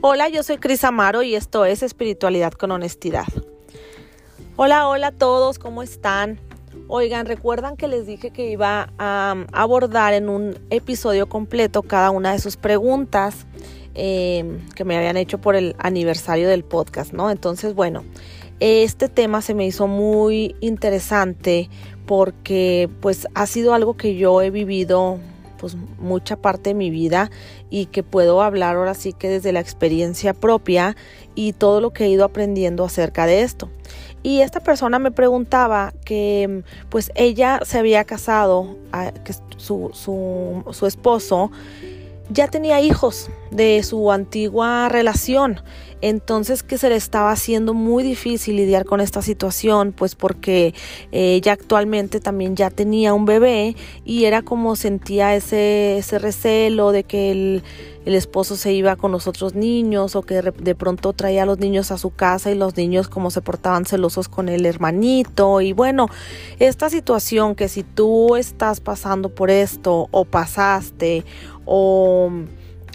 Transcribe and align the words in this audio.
Hola, 0.00 0.28
yo 0.28 0.44
soy 0.44 0.58
Cris 0.58 0.84
Amaro 0.84 1.24
y 1.24 1.34
esto 1.34 1.64
es 1.64 1.82
Espiritualidad 1.82 2.52
con 2.52 2.70
Honestidad. 2.70 3.26
Hola, 4.54 4.86
hola 4.86 5.08
a 5.08 5.12
todos, 5.12 5.58
¿cómo 5.58 5.82
están? 5.82 6.38
Oigan, 6.86 7.26
recuerdan 7.26 7.76
que 7.76 7.88
les 7.88 8.06
dije 8.06 8.30
que 8.30 8.48
iba 8.48 8.92
a 8.96 9.34
abordar 9.52 10.14
en 10.14 10.28
un 10.28 10.56
episodio 10.70 11.28
completo 11.28 11.82
cada 11.82 12.12
una 12.12 12.30
de 12.30 12.38
sus 12.38 12.56
preguntas 12.56 13.48
eh, 13.96 14.60
que 14.76 14.84
me 14.84 14.96
habían 14.96 15.16
hecho 15.16 15.38
por 15.38 15.56
el 15.56 15.74
aniversario 15.80 16.48
del 16.48 16.62
podcast, 16.62 17.12
¿no? 17.12 17.28
Entonces, 17.28 17.74
bueno, 17.74 18.04
este 18.60 19.08
tema 19.08 19.42
se 19.42 19.54
me 19.54 19.66
hizo 19.66 19.88
muy 19.88 20.54
interesante 20.60 21.70
porque 22.06 22.88
pues 23.00 23.26
ha 23.34 23.46
sido 23.46 23.74
algo 23.74 23.96
que 23.96 24.14
yo 24.14 24.42
he 24.42 24.50
vivido 24.50 25.18
pues 25.58 25.76
mucha 25.98 26.36
parte 26.36 26.70
de 26.70 26.74
mi 26.74 26.90
vida 26.90 27.30
y 27.70 27.86
que 27.86 28.02
puedo 28.02 28.42
hablar 28.42 28.76
ahora 28.76 28.94
sí 28.94 29.12
que 29.12 29.28
desde 29.28 29.52
la 29.52 29.60
experiencia 29.60 30.32
propia 30.32 30.96
y 31.34 31.52
todo 31.52 31.80
lo 31.80 31.92
que 31.92 32.04
he 32.04 32.08
ido 32.08 32.24
aprendiendo 32.24 32.84
acerca 32.84 33.26
de 33.26 33.42
esto. 33.42 33.68
Y 34.22 34.40
esta 34.40 34.60
persona 34.60 34.98
me 34.98 35.10
preguntaba 35.10 35.92
que 36.04 36.64
pues 36.88 37.12
ella 37.14 37.60
se 37.64 37.78
había 37.78 38.04
casado, 38.04 38.76
que 39.24 39.32
su, 39.56 39.90
su, 39.92 40.64
su 40.72 40.86
esposo 40.86 41.50
ya 42.30 42.48
tenía 42.48 42.80
hijos 42.80 43.30
de 43.50 43.82
su 43.82 44.12
antigua 44.12 44.88
relación. 44.88 45.60
Entonces 46.00 46.62
que 46.62 46.78
se 46.78 46.88
le 46.88 46.96
estaba 46.96 47.32
haciendo 47.32 47.74
muy 47.74 48.04
difícil 48.04 48.56
lidiar 48.56 48.84
con 48.84 49.00
esta 49.00 49.20
situación, 49.20 49.92
pues 49.92 50.14
porque 50.14 50.74
ella 51.10 51.52
actualmente 51.52 52.20
también 52.20 52.54
ya 52.54 52.70
tenía 52.70 53.14
un 53.14 53.24
bebé 53.24 53.74
y 54.04 54.24
era 54.24 54.42
como 54.42 54.76
sentía 54.76 55.34
ese, 55.34 55.98
ese 55.98 56.20
recelo 56.20 56.92
de 56.92 57.02
que 57.02 57.32
el, 57.32 57.62
el 58.08 58.14
esposo 58.14 58.56
se 58.56 58.72
iba 58.72 58.96
con 58.96 59.12
los 59.12 59.26
otros 59.26 59.54
niños 59.54 60.16
o 60.16 60.22
que 60.22 60.40
de 60.40 60.74
pronto 60.74 61.12
traía 61.12 61.42
a 61.42 61.46
los 61.46 61.58
niños 61.58 61.90
a 61.90 61.98
su 61.98 62.08
casa 62.08 62.50
y 62.50 62.54
los 62.54 62.74
niños 62.74 63.06
como 63.06 63.30
se 63.30 63.42
portaban 63.42 63.84
celosos 63.84 64.30
con 64.30 64.48
el 64.48 64.64
hermanito 64.64 65.60
y 65.60 65.74
bueno, 65.74 66.06
esta 66.58 66.88
situación 66.88 67.54
que 67.54 67.68
si 67.68 67.82
tú 67.82 68.34
estás 68.36 68.80
pasando 68.80 69.28
por 69.28 69.50
esto 69.50 70.08
o 70.10 70.24
pasaste 70.24 71.26
o 71.66 72.32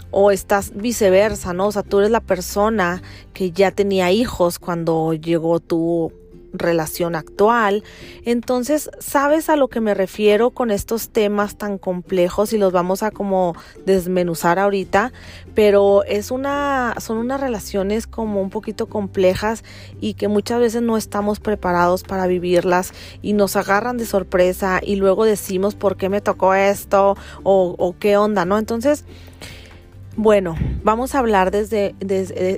o 0.09 0.31
estás 0.31 0.71
viceversa, 0.75 1.53
¿no? 1.53 1.67
O 1.67 1.71
sea, 1.71 1.83
tú 1.83 1.99
eres 1.99 2.11
la 2.11 2.19
persona 2.19 3.03
que 3.33 3.51
ya 3.51 3.69
tenía 3.69 4.11
hijos 4.11 4.57
cuando 4.57 5.13
llegó 5.13 5.59
tu 5.59 6.11
relación 6.53 7.15
actual. 7.15 7.83
Entonces, 8.25 8.89
¿sabes 8.99 9.49
a 9.49 9.55
lo 9.55 9.67
que 9.67 9.81
me 9.81 9.93
refiero 9.93 10.51
con 10.51 10.71
estos 10.71 11.09
temas 11.09 11.57
tan 11.57 11.77
complejos 11.77 12.53
y 12.53 12.57
los 12.57 12.71
vamos 12.71 13.03
a 13.03 13.11
como 13.11 13.55
desmenuzar 13.85 14.59
ahorita? 14.59 15.11
Pero 15.55 16.03
es 16.03 16.31
una 16.31 16.95
son 16.99 17.17
unas 17.17 17.41
relaciones 17.41 18.07
como 18.07 18.41
un 18.41 18.49
poquito 18.49 18.87
complejas 18.87 19.63
y 19.99 20.13
que 20.13 20.27
muchas 20.27 20.59
veces 20.59 20.81
no 20.81 20.97
estamos 20.97 21.39
preparados 21.39 22.03
para 22.03 22.27
vivirlas 22.27 22.93
y 23.21 23.33
nos 23.33 23.55
agarran 23.55 23.97
de 23.97 24.05
sorpresa 24.05 24.79
y 24.81 24.95
luego 24.95 25.25
decimos 25.25 25.75
por 25.75 25.97
qué 25.97 26.09
me 26.09 26.21
tocó 26.21 26.53
esto 26.53 27.17
o, 27.43 27.75
o 27.77 27.95
qué 27.97 28.17
onda, 28.17 28.45
¿no? 28.45 28.57
Entonces, 28.57 29.05
bueno, 30.16 30.56
vamos 30.83 31.16
a 31.16 31.19
hablar 31.19 31.50
desde, 31.50 31.95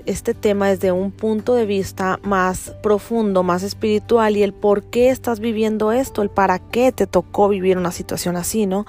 este 0.06 0.34
tema 0.34 0.70
desde 0.70 0.92
un 0.92 1.12
punto 1.12 1.56
de 1.56 1.66
vista 1.66 2.20
más 2.24 2.76
profundo, 2.84 3.44
más 3.44 3.64
espiritual 3.64 4.36
y 4.36 4.44
el 4.44 4.54
por 4.54 4.84
qué 4.84 5.10
estás 5.10 5.40
viviendo 5.40 5.92
esto, 5.92 6.22
el 6.22 6.30
para 6.30 6.60
qué 6.60 6.92
te 6.92 7.08
tocó 7.08 7.48
vivir 7.48 7.78
una 7.78 7.92
situación 7.92 8.36
así, 8.36 8.66
¿no? 8.66 8.86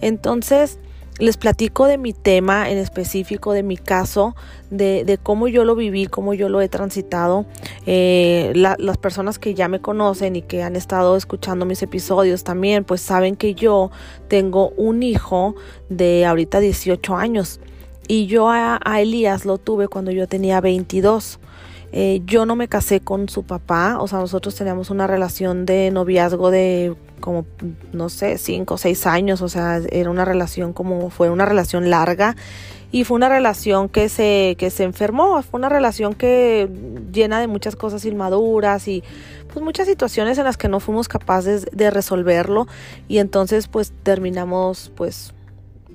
Entonces, 0.00 0.80
les 1.18 1.36
platico 1.36 1.86
de 1.86 1.98
mi 1.98 2.12
tema 2.12 2.70
en 2.70 2.78
específico, 2.78 3.52
de 3.52 3.62
mi 3.62 3.76
caso, 3.76 4.34
de, 4.70 5.18
cómo 5.22 5.46
yo 5.46 5.64
lo 5.64 5.76
viví, 5.76 6.06
cómo 6.06 6.34
yo 6.34 6.48
lo 6.48 6.60
he 6.60 6.68
transitado. 6.68 7.46
Eh, 7.86 8.52
las 8.54 8.98
personas 8.98 9.38
que 9.38 9.54
ya 9.54 9.68
me 9.68 9.80
conocen 9.80 10.34
y 10.34 10.42
que 10.42 10.64
han 10.64 10.74
estado 10.74 11.16
escuchando 11.16 11.66
mis 11.66 11.82
episodios 11.82 12.42
también, 12.42 12.82
pues 12.82 13.00
saben 13.00 13.36
que 13.36 13.54
yo 13.54 13.92
tengo 14.26 14.70
un 14.70 15.04
hijo 15.04 15.54
de 15.88 16.26
ahorita 16.26 16.58
18 16.58 17.14
años. 17.14 17.60
Y 18.08 18.26
yo 18.26 18.50
a, 18.50 18.78
Elías 19.00 19.44
lo 19.44 19.58
tuve 19.58 19.88
cuando 19.88 20.10
yo 20.10 20.26
tenía 20.26 20.60
22. 20.60 21.38
Eh, 21.92 22.22
yo 22.24 22.46
no 22.46 22.56
me 22.56 22.68
casé 22.68 23.00
con 23.00 23.28
su 23.28 23.42
papá, 23.42 23.98
o 24.00 24.08
sea, 24.08 24.18
nosotros 24.18 24.54
teníamos 24.54 24.88
una 24.88 25.06
relación 25.06 25.66
de 25.66 25.90
noviazgo 25.90 26.50
de 26.50 26.96
como, 27.20 27.44
no 27.92 28.08
sé, 28.08 28.38
5 28.38 28.74
o 28.74 28.78
6 28.78 29.06
años, 29.06 29.42
o 29.42 29.48
sea, 29.48 29.78
era 29.90 30.10
una 30.10 30.24
relación 30.24 30.72
como, 30.72 31.10
fue 31.10 31.28
una 31.28 31.44
relación 31.44 31.90
larga 31.90 32.34
y 32.92 33.04
fue 33.04 33.16
una 33.16 33.28
relación 33.28 33.88
que 33.88 34.08
se, 34.08 34.54
que 34.58 34.70
se 34.70 34.84
enfermó, 34.84 35.42
fue 35.42 35.58
una 35.58 35.70
relación 35.70 36.14
que 36.14 36.68
llena 37.12 37.40
de 37.40 37.46
muchas 37.46 37.76
cosas 37.76 38.04
inmaduras 38.04 38.86
y 38.86 39.02
pues 39.52 39.64
muchas 39.64 39.86
situaciones 39.86 40.38
en 40.38 40.44
las 40.44 40.58
que 40.58 40.68
no 40.68 40.80
fuimos 40.80 41.08
capaces 41.08 41.66
de 41.72 41.90
resolverlo 41.90 42.66
y 43.08 43.18
entonces 43.18 43.68
pues 43.68 43.92
terminamos 44.02 44.92
pues 44.94 45.32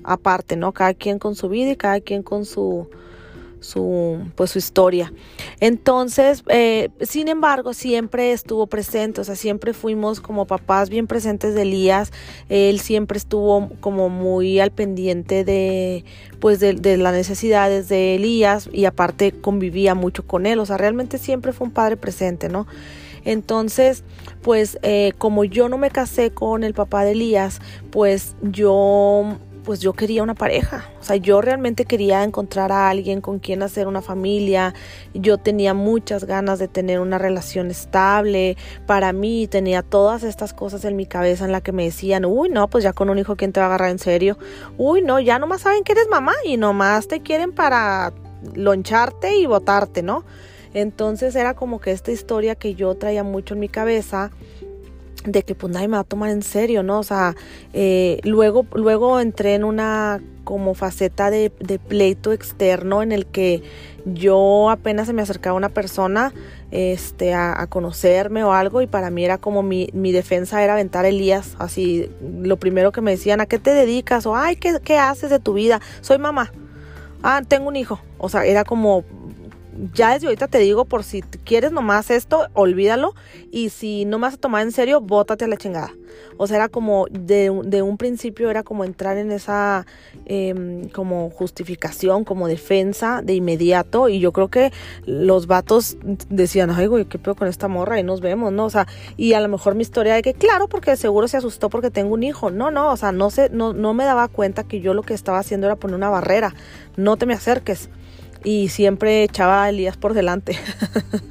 aparte, 0.04 0.56
¿no? 0.56 0.72
Cada 0.72 0.94
quien 0.94 1.18
con 1.18 1.34
su 1.34 1.48
vida 1.48 1.70
y 1.72 1.76
cada 1.76 2.00
quien 2.00 2.22
con 2.22 2.44
su 2.44 2.88
su 3.60 4.20
pues 4.36 4.52
su 4.52 4.58
historia. 4.58 5.12
Entonces 5.60 6.44
eh, 6.48 6.90
sin 7.00 7.26
embargo 7.26 7.74
siempre 7.74 8.30
estuvo 8.32 8.68
presente 8.68 9.20
o 9.20 9.24
sea 9.24 9.34
siempre 9.34 9.72
fuimos 9.72 10.20
como 10.20 10.46
papás 10.46 10.90
bien 10.90 11.06
presentes 11.06 11.54
de 11.54 11.62
Elías. 11.62 12.12
Él 12.48 12.78
siempre 12.78 13.18
estuvo 13.18 13.70
como 13.80 14.10
muy 14.10 14.60
al 14.60 14.70
pendiente 14.70 15.44
de 15.44 16.04
pues 16.38 16.60
de, 16.60 16.74
de, 16.74 16.96
las 16.98 17.12
necesidades 17.12 17.88
de 17.88 18.14
Elías 18.14 18.70
y 18.72 18.84
aparte 18.84 19.32
convivía 19.32 19.96
mucho 19.96 20.24
con 20.24 20.46
él. 20.46 20.60
O 20.60 20.66
sea 20.66 20.76
realmente 20.76 21.18
siempre 21.18 21.52
fue 21.52 21.66
un 21.66 21.72
padre 21.72 21.96
presente 21.96 22.48
no 22.48 22.66
entonces, 23.24 24.04
pues 24.42 24.78
eh, 24.82 25.12
como 25.18 25.44
yo 25.44 25.68
no 25.68 25.76
me 25.76 25.90
casé 25.90 26.30
con 26.30 26.64
el 26.64 26.74
papá 26.74 27.04
de 27.04 27.12
Elías, 27.12 27.60
pues 27.90 28.36
yo 28.40 29.36
pues 29.64 29.80
yo 29.80 29.92
quería 29.92 30.22
una 30.22 30.34
pareja, 30.34 30.86
o 31.00 31.04
sea, 31.04 31.16
yo 31.16 31.40
realmente 31.40 31.84
quería 31.84 32.24
encontrar 32.24 32.72
a 32.72 32.88
alguien 32.88 33.20
con 33.20 33.38
quien 33.38 33.62
hacer 33.62 33.86
una 33.86 34.02
familia, 34.02 34.74
yo 35.14 35.38
tenía 35.38 35.74
muchas 35.74 36.24
ganas 36.24 36.58
de 36.58 36.68
tener 36.68 37.00
una 37.00 37.18
relación 37.18 37.70
estable, 37.70 38.56
para 38.86 39.12
mí 39.12 39.46
tenía 39.46 39.82
todas 39.82 40.22
estas 40.22 40.52
cosas 40.52 40.84
en 40.84 40.96
mi 40.96 41.06
cabeza 41.06 41.44
en 41.44 41.52
la 41.52 41.60
que 41.60 41.72
me 41.72 41.84
decían, 41.84 42.24
uy, 42.24 42.48
no, 42.48 42.68
pues 42.68 42.84
ya 42.84 42.92
con 42.92 43.10
un 43.10 43.18
hijo, 43.18 43.36
¿quién 43.36 43.52
te 43.52 43.60
va 43.60 43.66
a 43.66 43.68
agarrar 43.68 43.90
en 43.90 43.98
serio? 43.98 44.38
Uy, 44.76 45.02
no, 45.02 45.20
ya 45.20 45.38
nomás 45.38 45.62
saben 45.62 45.84
que 45.84 45.92
eres 45.92 46.08
mamá 46.08 46.32
y 46.44 46.56
nomás 46.56 47.08
te 47.08 47.20
quieren 47.20 47.52
para 47.52 48.12
loncharte 48.54 49.36
y 49.36 49.46
botarte, 49.46 50.02
¿no? 50.02 50.24
Entonces 50.74 51.34
era 51.34 51.54
como 51.54 51.80
que 51.80 51.92
esta 51.92 52.12
historia 52.12 52.54
que 52.54 52.74
yo 52.74 52.94
traía 52.94 53.24
mucho 53.24 53.54
en 53.54 53.60
mi 53.60 53.68
cabeza, 53.68 54.30
de 55.32 55.42
que 55.42 55.54
pues 55.54 55.72
nadie 55.72 55.88
me 55.88 55.96
va 55.96 56.00
a 56.00 56.04
tomar 56.04 56.30
en 56.30 56.42
serio, 56.42 56.82
¿no? 56.82 56.98
O 56.98 57.02
sea, 57.02 57.34
eh, 57.72 58.20
luego, 58.24 58.66
luego 58.74 59.20
entré 59.20 59.54
en 59.54 59.64
una 59.64 60.20
como 60.44 60.72
faceta 60.74 61.30
de, 61.30 61.50
pleito 61.88 62.32
externo 62.32 63.02
en 63.02 63.12
el 63.12 63.26
que 63.26 63.62
yo 64.06 64.70
apenas 64.70 65.06
se 65.06 65.12
me 65.12 65.20
acercaba 65.20 65.54
una 65.54 65.68
persona 65.68 66.32
este, 66.70 67.34
a, 67.34 67.66
conocerme 67.68 68.44
o 68.44 68.52
algo 68.52 68.80
y 68.80 68.86
para 68.86 69.10
mí 69.10 69.24
era 69.24 69.36
como 69.36 69.62
mi, 69.62 69.90
mi 69.92 70.10
defensa 70.10 70.64
era 70.64 70.72
aventar 70.72 71.04
Elías, 71.04 71.54
así 71.58 72.10
lo 72.22 72.56
primero 72.56 72.92
que 72.92 73.02
me 73.02 73.10
decían, 73.10 73.42
¿a 73.42 73.46
qué 73.46 73.58
te 73.58 73.74
dedicas? 73.74 74.24
O, 74.24 74.36
ay, 74.36 74.56
¿qué, 74.56 74.78
qué 74.82 74.96
haces 74.96 75.28
de 75.28 75.38
tu 75.38 75.52
vida? 75.52 75.82
Soy 76.00 76.16
mamá. 76.16 76.50
Ah, 77.22 77.42
tengo 77.46 77.68
un 77.68 77.76
hijo. 77.76 78.00
O 78.16 78.28
sea, 78.28 78.44
era 78.44 78.64
como 78.64 79.04
ya 79.94 80.12
desde 80.12 80.26
ahorita 80.26 80.48
te 80.48 80.58
digo, 80.58 80.84
por 80.84 81.04
si 81.04 81.22
quieres 81.22 81.72
nomás 81.72 82.10
esto, 82.10 82.48
olvídalo. 82.54 83.14
Y 83.50 83.70
si 83.70 84.04
no 84.04 84.18
me 84.18 84.22
vas 84.22 84.34
a 84.34 84.38
tomar 84.38 84.62
en 84.62 84.72
serio, 84.72 85.00
bótate 85.00 85.44
a 85.44 85.48
la 85.48 85.56
chingada. 85.56 85.92
O 86.36 86.46
sea, 86.46 86.56
era 86.56 86.68
como, 86.68 87.06
de, 87.10 87.50
un 87.50 87.96
principio 87.96 88.50
era 88.50 88.62
como 88.62 88.84
entrar 88.84 89.16
en 89.16 89.30
esa 89.32 89.86
em, 90.26 90.88
como 90.88 91.30
justificación, 91.30 92.24
como 92.24 92.48
defensa 92.48 93.22
de 93.22 93.34
inmediato. 93.34 94.08
Y 94.08 94.20
yo 94.20 94.32
creo 94.32 94.48
que 94.48 94.72
los 95.06 95.46
vatos 95.46 95.96
decían, 96.28 96.70
ay, 96.70 96.86
güey, 96.86 97.04
qué 97.04 97.18
pedo 97.18 97.34
con 97.34 97.48
esta 97.48 97.68
morra 97.68 97.98
y 97.98 98.02
nos 98.02 98.20
vemos, 98.20 98.52
¿no? 98.52 98.66
O 98.66 98.70
sea, 98.70 98.86
y 99.16 99.32
a 99.32 99.40
lo 99.40 99.48
mejor 99.48 99.74
mi 99.74 99.82
historia 99.82 100.14
de 100.14 100.22
que, 100.22 100.34
claro, 100.34 100.68
porque 100.68 100.96
seguro 100.96 101.28
se 101.28 101.36
asustó 101.36 101.70
porque 101.70 101.90
tengo 101.90 102.14
un 102.14 102.22
hijo. 102.22 102.50
No, 102.50 102.70
no, 102.70 102.92
o 102.92 102.96
sea, 102.96 103.12
no, 103.12 103.30
sé, 103.30 103.48
no, 103.50 103.72
no 103.72 103.94
me 103.94 104.04
daba 104.04 104.28
cuenta 104.28 104.64
que 104.64 104.80
yo 104.80 104.94
lo 104.94 105.02
que 105.02 105.14
estaba 105.14 105.38
haciendo 105.38 105.66
era 105.66 105.76
poner 105.76 105.96
una 105.96 106.10
barrera. 106.10 106.54
No 106.96 107.16
te 107.16 107.26
me 107.26 107.34
acerques 107.34 107.90
y 108.44 108.68
siempre 108.68 109.22
echaba 109.22 109.64
a 109.64 109.68
Elías 109.70 109.96
por 109.96 110.14
delante. 110.14 110.56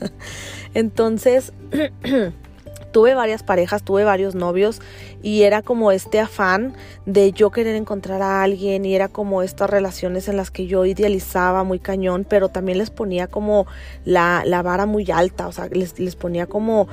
Entonces, 0.74 1.54
tuve 2.92 3.14
varias 3.14 3.44
parejas, 3.44 3.84
tuve 3.84 4.04
varios 4.04 4.36
novios 4.36 4.82
y 5.22 5.44
era 5.44 5.62
como 5.62 5.92
este 5.92 6.20
afán 6.20 6.74
de 7.06 7.32
yo 7.32 7.52
querer 7.52 7.76
encontrar 7.76 8.22
a 8.22 8.44
alguien 8.44 8.86
y 8.86 8.96
era 8.96 9.08
como 9.08 9.44
estas 9.44 9.70
relaciones 9.70 10.28
en 10.28 10.38
las 10.38 10.52
que 10.52 10.68
yo 10.68 10.86
idealizaba 10.86 11.64
muy 11.64 11.80
cañón, 11.80 12.26
pero 12.28 12.50
también 12.50 12.78
les 12.78 12.90
ponía 12.90 13.28
como 13.28 13.68
la, 14.06 14.44
la 14.46 14.62
vara 14.62 14.86
muy 14.86 15.10
alta, 15.12 15.48
o 15.48 15.52
sea, 15.52 15.68
les, 15.68 16.00
les 16.00 16.16
ponía 16.16 16.48
como 16.48 16.88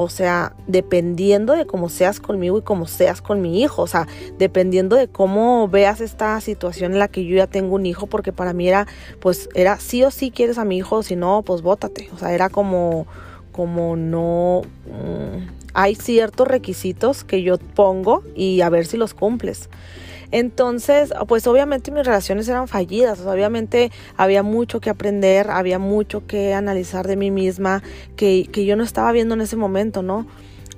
O 0.00 0.08
sea, 0.08 0.54
dependiendo 0.68 1.54
de 1.54 1.66
cómo 1.66 1.88
seas 1.88 2.20
conmigo 2.20 2.58
y 2.58 2.62
cómo 2.62 2.86
seas 2.86 3.20
con 3.20 3.40
mi 3.40 3.62
hijo. 3.62 3.82
O 3.82 3.86
sea, 3.88 4.06
dependiendo 4.38 4.94
de 4.94 5.08
cómo 5.08 5.66
veas 5.66 6.00
esta 6.00 6.40
situación 6.40 6.92
en 6.92 7.00
la 7.00 7.08
que 7.08 7.24
yo 7.24 7.34
ya 7.36 7.48
tengo 7.48 7.74
un 7.74 7.84
hijo, 7.84 8.06
porque 8.06 8.32
para 8.32 8.52
mí 8.52 8.68
era, 8.68 8.86
pues, 9.18 9.48
era 9.54 9.80
sí 9.80 10.04
o 10.04 10.12
sí 10.12 10.30
quieres 10.30 10.56
a 10.58 10.64
mi 10.64 10.76
hijo, 10.76 11.02
si 11.02 11.16
no, 11.16 11.42
pues 11.42 11.62
bótate. 11.62 12.08
O 12.14 12.18
sea, 12.18 12.32
era 12.32 12.48
como, 12.48 13.08
como 13.50 13.96
no. 13.96 14.62
Mm, 14.86 15.48
hay 15.74 15.96
ciertos 15.96 16.46
requisitos 16.46 17.24
que 17.24 17.42
yo 17.42 17.58
pongo 17.58 18.22
y 18.36 18.60
a 18.60 18.70
ver 18.70 18.86
si 18.86 18.96
los 18.96 19.14
cumples. 19.14 19.68
Entonces, 20.30 21.12
pues 21.26 21.46
obviamente 21.46 21.90
mis 21.90 22.04
relaciones 22.04 22.48
eran 22.48 22.68
fallidas, 22.68 23.20
obviamente 23.20 23.90
había 24.16 24.42
mucho 24.42 24.80
que 24.80 24.90
aprender, 24.90 25.50
había 25.50 25.78
mucho 25.78 26.26
que 26.26 26.52
analizar 26.52 27.06
de 27.06 27.16
mí 27.16 27.30
misma 27.30 27.82
que, 28.16 28.48
que 28.52 28.64
yo 28.64 28.76
no 28.76 28.84
estaba 28.84 29.10
viendo 29.12 29.34
en 29.34 29.40
ese 29.40 29.56
momento, 29.56 30.02
¿no? 30.02 30.26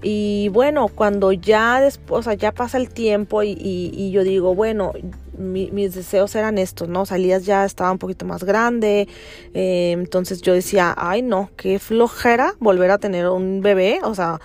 Y 0.03 0.49
bueno, 0.49 0.89
cuando 0.89 1.33
ya 1.33 1.81
después, 1.81 2.21
o 2.21 2.23
sea, 2.23 2.35
ya 2.35 2.53
pasa 2.53 2.79
el 2.79 2.89
tiempo 2.89 3.43
y, 3.43 4.11
yo 4.11 4.25
digo, 4.25 4.55
bueno, 4.55 4.93
mis 5.37 5.95
deseos 5.95 6.35
eran 6.35 6.57
estos, 6.57 6.89
¿no? 6.89 7.05
Salías 7.05 7.45
ya 7.45 7.65
estaba 7.67 7.93
un 7.93 7.99
poquito 7.99 8.25
más 8.25 8.45
grande, 8.45 9.09
eh, 9.53 9.93
entonces 9.93 10.41
yo 10.41 10.55
decía, 10.55 10.95
ay 10.97 11.23
no, 11.23 11.51
qué 11.57 11.79
flojera 11.79 12.55
volver 12.61 12.91
a 12.91 12.99
tener 12.99 13.29
un 13.29 13.61
bebé, 13.61 14.01
o 14.03 14.15
sea, 14.15 14.41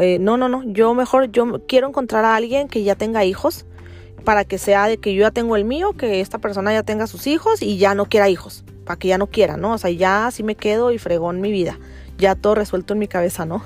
eh, 0.00 0.18
no, 0.18 0.36
no, 0.36 0.48
no, 0.48 0.64
yo 0.64 0.92
mejor, 0.94 1.30
yo 1.30 1.62
quiero 1.66 1.88
encontrar 1.88 2.24
a 2.24 2.34
alguien 2.34 2.68
que 2.68 2.82
ya 2.82 2.96
tenga 2.96 3.24
hijos 3.24 3.64
para 4.24 4.44
que 4.44 4.58
sea 4.58 4.86
de 4.86 4.98
que 4.98 5.14
yo 5.14 5.22
ya 5.22 5.30
tengo 5.30 5.56
el 5.56 5.64
mío, 5.64 5.92
que 5.92 6.20
esta 6.20 6.38
persona 6.38 6.72
ya 6.72 6.82
tenga 6.82 7.06
sus 7.06 7.26
hijos 7.26 7.62
y 7.62 7.78
ya 7.78 7.94
no 7.94 8.06
quiera 8.06 8.28
hijos, 8.28 8.64
para 8.84 8.98
que 8.98 9.08
ya 9.08 9.18
no 9.18 9.28
quiera, 9.28 9.56
¿no? 9.56 9.72
O 9.72 9.78
sea, 9.78 9.90
ya 9.90 10.26
así 10.26 10.42
me 10.42 10.54
quedo 10.54 10.92
y 10.92 10.98
fregón 10.98 11.40
mi 11.40 11.50
vida, 11.50 11.78
ya 12.18 12.34
todo 12.34 12.54
resuelto 12.54 12.94
en 12.94 12.98
mi 13.00 13.08
cabeza, 13.08 13.44
¿no? 13.44 13.62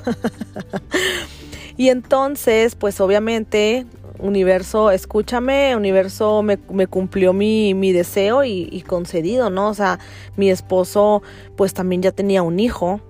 y 1.76 1.88
entonces, 1.88 2.74
pues 2.74 3.00
obviamente, 3.00 3.86
universo, 4.18 4.90
escúchame, 4.90 5.74
universo 5.76 6.42
me, 6.42 6.58
me 6.70 6.86
cumplió 6.86 7.32
mi, 7.32 7.74
mi 7.74 7.92
deseo 7.92 8.44
y, 8.44 8.68
y 8.70 8.82
concedido, 8.82 9.50
¿no? 9.50 9.68
O 9.68 9.74
sea, 9.74 9.98
mi 10.36 10.50
esposo 10.50 11.22
pues 11.56 11.74
también 11.74 12.02
ya 12.02 12.12
tenía 12.12 12.42
un 12.42 12.60
hijo 12.60 13.00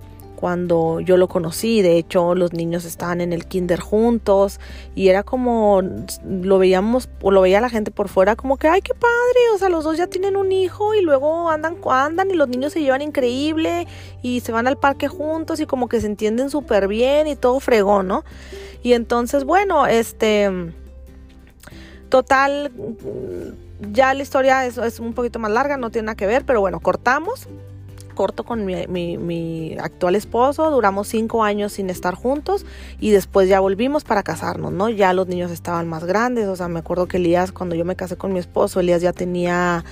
cuando 0.41 0.99
yo 0.99 1.17
lo 1.17 1.27
conocí. 1.27 1.83
De 1.83 1.97
hecho, 1.97 2.33
los 2.33 2.51
niños 2.51 2.83
estaban 2.83 3.21
en 3.21 3.31
el 3.31 3.45
kinder 3.45 3.79
juntos 3.79 4.59
y 4.95 5.09
era 5.09 5.21
como 5.21 5.83
lo 6.25 6.57
veíamos 6.57 7.09
o 7.21 7.29
lo 7.29 7.41
veía 7.41 7.61
la 7.61 7.69
gente 7.69 7.91
por 7.91 8.09
fuera 8.09 8.35
como 8.35 8.57
que, 8.57 8.67
ay, 8.67 8.81
qué 8.81 8.95
padre, 8.95 9.39
o 9.53 9.59
sea, 9.59 9.69
los 9.69 9.83
dos 9.83 9.97
ya 9.97 10.07
tienen 10.07 10.35
un 10.35 10.51
hijo 10.51 10.95
y 10.95 11.01
luego 11.01 11.51
andan, 11.51 11.77
andan 11.87 12.31
y 12.31 12.33
los 12.33 12.49
niños 12.49 12.73
se 12.73 12.81
llevan 12.81 13.03
increíble 13.03 13.87
y 14.23 14.39
se 14.39 14.51
van 14.51 14.65
al 14.65 14.77
parque 14.77 15.07
juntos 15.07 15.59
y 15.59 15.67
como 15.67 15.87
que 15.87 16.01
se 16.01 16.07
entienden 16.07 16.49
súper 16.49 16.87
bien 16.87 17.27
y 17.27 17.35
todo 17.35 17.59
fregón, 17.59 18.07
¿no? 18.07 18.25
Y 18.81 18.93
entonces, 18.93 19.43
bueno, 19.43 19.85
este, 19.85 20.49
total, 22.09 22.71
ya 23.91 24.15
la 24.15 24.23
historia 24.23 24.65
es 24.65 24.99
un 24.99 25.13
poquito 25.13 25.37
más 25.37 25.51
larga, 25.51 25.77
no 25.77 25.91
tiene 25.91 26.07
nada 26.07 26.15
que 26.15 26.25
ver, 26.25 26.45
pero 26.45 26.61
bueno, 26.61 26.79
cortamos 26.79 27.47
corto 28.21 28.43
con 28.43 28.67
mi, 28.67 29.75
actual 29.81 30.13
esposo, 30.13 30.69
duramos 30.69 31.07
cinco 31.07 31.43
años 31.43 31.73
sin 31.73 31.89
estar 31.89 32.13
juntos 32.13 32.67
y 32.99 33.09
después 33.09 33.49
ya 33.49 33.59
volvimos 33.59 34.03
para 34.03 34.21
casarnos, 34.21 34.71
¿no? 34.71 34.89
Ya 34.89 35.11
los 35.13 35.27
niños 35.27 35.49
estaban 35.49 35.89
más 35.89 36.03
grandes, 36.03 36.47
o 36.47 36.55
sea, 36.55 36.67
me 36.67 36.77
acuerdo 36.77 37.07
que 37.07 37.17
Elías, 37.17 37.51
cuando 37.51 37.73
yo 37.73 37.83
me 37.83 37.95
casé 37.95 38.17
con 38.17 38.31
mi 38.31 38.37
esposo, 38.37 38.79
Elías 38.79 39.01
ya 39.01 39.11
tenía... 39.11 39.83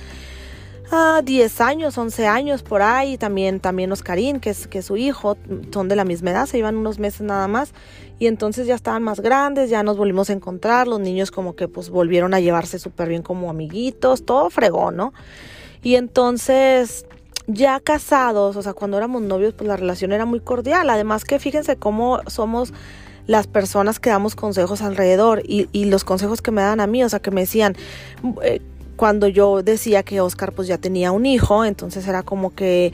10 1.22 1.60
ah, 1.60 1.66
años, 1.68 1.96
11 1.96 2.26
años 2.26 2.62
por 2.64 2.82
ahí, 2.82 3.16
también, 3.16 3.60
también 3.60 3.92
Oscarín, 3.92 4.40
que 4.40 4.50
es, 4.50 4.66
que 4.66 4.82
su 4.82 4.96
hijo, 4.96 5.36
son 5.72 5.88
de 5.88 5.94
la 5.94 6.04
misma 6.04 6.32
edad, 6.32 6.46
se 6.46 6.58
iban 6.58 6.76
unos 6.76 6.98
meses 6.98 7.22
nada 7.22 7.46
más, 7.48 7.72
y 8.18 8.26
entonces 8.26 8.66
ya 8.66 8.74
estaban 8.74 9.02
más 9.02 9.20
grandes, 9.20 9.70
ya 9.70 9.84
nos 9.84 9.96
volvimos 9.96 10.30
a 10.30 10.34
encontrar, 10.34 10.88
los 10.88 10.98
niños 10.98 11.30
como 11.30 11.54
que 11.54 11.68
pues 11.68 11.90
volvieron 11.90 12.34
a 12.34 12.40
llevarse 12.40 12.78
súper 12.80 13.08
bien 13.08 13.22
como 13.22 13.50
amiguitos, 13.50 14.24
todo 14.24 14.50
fregó, 14.50 14.90
¿no? 14.90 15.12
Y 15.82 15.94
entonces 15.94 17.06
ya 17.52 17.80
casados, 17.80 18.56
o 18.56 18.62
sea, 18.62 18.74
cuando 18.74 18.96
éramos 18.96 19.22
novios, 19.22 19.54
pues 19.54 19.68
la 19.68 19.76
relación 19.76 20.12
era 20.12 20.24
muy 20.24 20.40
cordial. 20.40 20.88
Además 20.90 21.24
que 21.24 21.38
fíjense 21.38 21.76
cómo 21.76 22.20
somos 22.26 22.72
las 23.26 23.46
personas 23.46 24.00
que 24.00 24.10
damos 24.10 24.34
consejos 24.34 24.82
alrededor 24.82 25.42
y, 25.46 25.68
y 25.72 25.84
los 25.84 26.04
consejos 26.04 26.42
que 26.42 26.50
me 26.50 26.62
dan 26.62 26.80
a 26.80 26.86
mí, 26.86 27.04
o 27.04 27.08
sea, 27.08 27.20
que 27.20 27.30
me 27.30 27.42
decían, 27.42 27.76
eh, 28.42 28.60
cuando 28.96 29.28
yo 29.28 29.62
decía 29.62 30.02
que 30.02 30.20
Oscar 30.20 30.52
pues 30.52 30.68
ya 30.68 30.76
tenía 30.76 31.10
un 31.10 31.24
hijo, 31.24 31.64
entonces 31.64 32.06
era 32.06 32.22
como 32.22 32.54
que, 32.54 32.92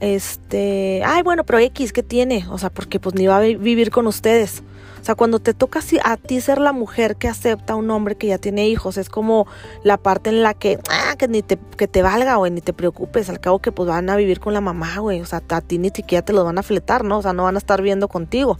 este, 0.00 1.02
ay, 1.04 1.22
bueno, 1.22 1.44
pero 1.44 1.58
X, 1.58 1.92
¿qué 1.92 2.02
tiene? 2.02 2.46
O 2.50 2.58
sea, 2.58 2.70
porque 2.70 3.00
pues 3.00 3.14
ni 3.14 3.26
va 3.26 3.38
a 3.38 3.40
vivir 3.40 3.90
con 3.90 4.06
ustedes. 4.06 4.62
O 5.00 5.04
sea, 5.04 5.14
cuando 5.14 5.38
te 5.38 5.54
toca 5.54 5.80
a 6.04 6.16
ti 6.16 6.40
ser 6.40 6.58
la 6.58 6.72
mujer 6.72 7.16
que 7.16 7.28
acepta 7.28 7.74
a 7.74 7.76
un 7.76 7.90
hombre 7.90 8.16
que 8.16 8.26
ya 8.26 8.38
tiene 8.38 8.68
hijos, 8.68 8.96
es 8.96 9.08
como 9.08 9.46
la 9.82 9.96
parte 9.96 10.30
en 10.30 10.42
la 10.42 10.54
que, 10.54 10.78
ah, 10.90 11.14
que 11.16 11.28
ni 11.28 11.42
te, 11.42 11.58
que 11.76 11.86
te 11.86 12.02
valga, 12.02 12.36
güey, 12.36 12.50
ni 12.50 12.60
te 12.60 12.72
preocupes. 12.72 13.30
Al 13.30 13.40
cabo 13.40 13.60
que 13.60 13.72
pues 13.72 13.88
van 13.88 14.10
a 14.10 14.16
vivir 14.16 14.40
con 14.40 14.54
la 14.54 14.60
mamá, 14.60 14.98
güey. 14.98 15.20
O 15.20 15.26
sea, 15.26 15.42
a 15.48 15.60
ti 15.60 15.78
ni 15.78 15.90
siquiera 15.90 16.24
te 16.24 16.32
los 16.32 16.44
van 16.44 16.58
a 16.58 16.62
fletar, 16.62 17.04
¿no? 17.04 17.18
O 17.18 17.22
sea, 17.22 17.32
no 17.32 17.44
van 17.44 17.54
a 17.54 17.58
estar 17.58 17.80
viendo 17.80 18.08
contigo. 18.08 18.58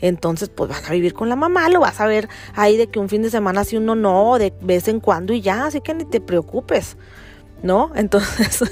Entonces, 0.00 0.48
pues 0.48 0.70
van 0.70 0.84
a 0.86 0.90
vivir 0.90 1.12
con 1.12 1.28
la 1.28 1.36
mamá, 1.36 1.68
lo 1.68 1.80
vas 1.80 2.00
a 2.00 2.06
ver 2.06 2.28
ahí 2.54 2.76
de 2.76 2.86
que 2.86 2.98
un 2.98 3.08
fin 3.08 3.22
de 3.22 3.30
semana 3.30 3.64
sí 3.64 3.76
uno 3.76 3.94
no, 3.94 4.38
de 4.38 4.54
vez 4.62 4.88
en 4.88 5.00
cuando 5.00 5.34
y 5.34 5.40
ya, 5.40 5.66
así 5.66 5.80
que 5.80 5.92
ni 5.92 6.04
te 6.04 6.20
preocupes. 6.20 6.96
¿no? 7.62 7.92
Entonces, 7.94 8.64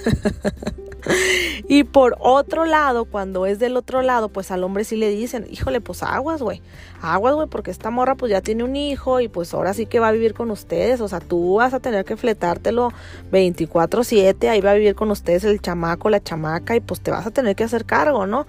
y 1.68 1.84
por 1.84 2.16
otro 2.20 2.64
lado, 2.64 3.04
cuando 3.04 3.46
es 3.46 3.58
del 3.58 3.76
otro 3.76 4.02
lado, 4.02 4.28
pues 4.28 4.50
al 4.50 4.64
hombre 4.64 4.84
sí 4.84 4.96
le 4.96 5.10
dicen, 5.10 5.46
híjole, 5.50 5.80
pues 5.80 6.02
aguas, 6.02 6.42
güey, 6.42 6.62
aguas, 7.00 7.34
güey, 7.34 7.48
porque 7.48 7.70
esta 7.70 7.90
morra 7.90 8.14
pues 8.14 8.30
ya 8.30 8.40
tiene 8.40 8.64
un 8.64 8.76
hijo 8.76 9.20
y 9.20 9.28
pues 9.28 9.54
ahora 9.54 9.74
sí 9.74 9.86
que 9.86 10.00
va 10.00 10.08
a 10.08 10.12
vivir 10.12 10.34
con 10.34 10.50
ustedes, 10.50 11.00
o 11.00 11.08
sea, 11.08 11.20
tú 11.20 11.56
vas 11.56 11.74
a 11.74 11.80
tener 11.80 12.04
que 12.04 12.16
fletártelo 12.16 12.92
24/7, 13.30 14.48
ahí 14.48 14.60
va 14.60 14.72
a 14.72 14.74
vivir 14.74 14.94
con 14.94 15.10
ustedes 15.10 15.44
el 15.44 15.60
chamaco, 15.60 16.10
la 16.10 16.22
chamaca 16.22 16.76
y 16.76 16.80
pues 16.80 17.00
te 17.00 17.10
vas 17.10 17.26
a 17.26 17.30
tener 17.30 17.56
que 17.56 17.64
hacer 17.64 17.84
cargo, 17.84 18.26
¿no? 18.26 18.46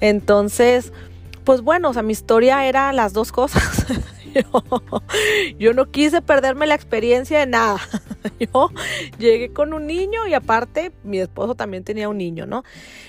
Entonces, 0.00 0.92
pues 1.44 1.62
bueno, 1.62 1.90
o 1.90 1.92
sea, 1.92 2.02
mi 2.02 2.12
historia 2.12 2.66
era 2.66 2.92
las 2.92 3.12
dos 3.12 3.32
cosas. 3.32 3.86
yo, 5.58 5.72
no 5.72 5.90
quise 5.90 6.22
perderme 6.22 6.66
la 6.66 6.74
experiencia 6.74 7.38
de 7.38 7.46
nada. 7.46 7.80
Yo 8.40 8.70
llegué 9.18 9.52
con 9.52 9.72
un 9.72 9.86
niño 9.86 10.26
y 10.26 10.34
aparte 10.34 10.92
mi 11.04 11.18
esposo 11.18 11.54
también 11.54 11.84
tenía 11.84 12.08
un 12.08 12.18
niño, 12.18 12.46
¿no? 12.46 12.64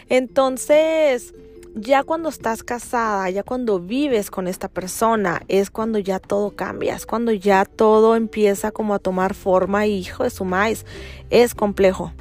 Entonces, 0.09 1.33
ya 1.75 2.03
cuando 2.03 2.29
estás 2.29 2.63
casada, 2.63 3.29
ya 3.29 3.43
cuando 3.43 3.79
vives 3.79 4.31
con 4.31 4.47
esta 4.47 4.67
persona, 4.67 5.41
es 5.47 5.69
cuando 5.69 5.99
ya 5.99 6.19
todo 6.19 6.51
cambia, 6.51 6.95
es 6.95 7.05
cuando 7.05 7.31
ya 7.31 7.65
todo 7.65 8.15
empieza 8.15 8.71
como 8.71 8.93
a 8.93 8.99
tomar 8.99 9.33
forma 9.33 9.85
y 9.85 9.97
hijo 9.97 10.23
de 10.23 10.29
su 10.29 10.45
maíz, 10.45 10.85
es 11.29 11.55
complejo. 11.55 12.13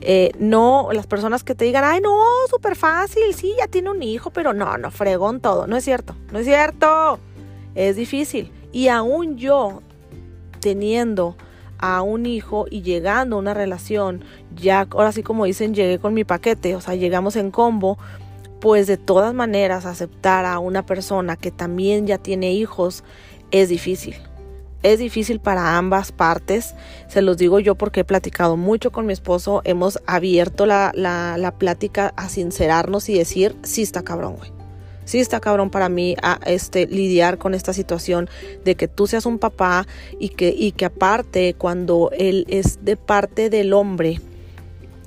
Eh, 0.00 0.30
no, 0.38 0.90
las 0.92 1.06
personas 1.06 1.42
que 1.42 1.54
te 1.54 1.64
digan, 1.64 1.82
ay, 1.84 2.00
no, 2.00 2.22
súper 2.48 2.76
fácil, 2.76 3.34
sí, 3.34 3.54
ya 3.58 3.66
tiene 3.66 3.90
un 3.90 4.02
hijo, 4.02 4.30
pero 4.30 4.52
no, 4.52 4.78
no, 4.78 4.90
fregón 4.90 5.40
todo. 5.40 5.66
No 5.66 5.76
es 5.76 5.84
cierto, 5.84 6.14
no 6.32 6.38
es 6.38 6.46
cierto 6.46 7.18
es 7.78 7.96
difícil. 7.96 8.50
Y 8.72 8.88
aún 8.88 9.36
yo 9.38 9.82
teniendo 10.60 11.36
a 11.78 12.02
un 12.02 12.26
hijo 12.26 12.66
y 12.70 12.82
llegando 12.82 13.36
a 13.36 13.38
una 13.38 13.54
relación, 13.54 14.24
ya 14.54 14.86
ahora 14.90 15.12
sí 15.12 15.22
como 15.22 15.44
dicen, 15.44 15.74
llegué 15.74 15.98
con 15.98 16.14
mi 16.14 16.24
paquete, 16.24 16.76
o 16.76 16.80
sea, 16.80 16.94
llegamos 16.94 17.36
en 17.36 17.50
combo, 17.50 17.98
pues 18.60 18.86
de 18.86 18.96
todas 18.96 19.34
maneras 19.34 19.86
aceptar 19.86 20.44
a 20.44 20.58
una 20.58 20.84
persona 20.84 21.36
que 21.36 21.50
también 21.50 22.06
ya 22.06 22.18
tiene 22.18 22.52
hijos 22.52 23.04
es 23.50 23.68
difícil. 23.68 24.16
Es 24.82 25.00
difícil 25.00 25.40
para 25.40 25.76
ambas 25.76 26.12
partes, 26.12 26.74
se 27.08 27.20
los 27.20 27.36
digo 27.36 27.58
yo 27.58 27.74
porque 27.74 28.00
he 28.00 28.04
platicado 28.04 28.56
mucho 28.56 28.92
con 28.92 29.06
mi 29.06 29.12
esposo, 29.12 29.60
hemos 29.64 29.98
abierto 30.06 30.66
la, 30.66 30.92
la, 30.94 31.36
la 31.36 31.58
plática 31.58 32.12
a 32.16 32.28
sincerarnos 32.28 33.08
y 33.08 33.18
decir, 33.18 33.56
sí 33.62 33.82
está 33.82 34.02
cabrón, 34.02 34.36
güey 34.36 34.57
sí 35.08 35.20
está 35.20 35.40
cabrón 35.40 35.70
para 35.70 35.88
mí 35.88 36.16
a, 36.22 36.38
este, 36.44 36.86
lidiar 36.86 37.38
con 37.38 37.54
esta 37.54 37.72
situación 37.72 38.28
de 38.64 38.74
que 38.74 38.88
tú 38.88 39.06
seas 39.06 39.24
un 39.24 39.38
papá 39.38 39.86
y 40.20 40.28
que, 40.28 40.54
y 40.56 40.72
que 40.72 40.84
aparte 40.84 41.54
cuando 41.56 42.10
él 42.12 42.44
es 42.48 42.84
de 42.84 42.98
parte 42.98 43.48
del 43.48 43.72
hombre, 43.72 44.20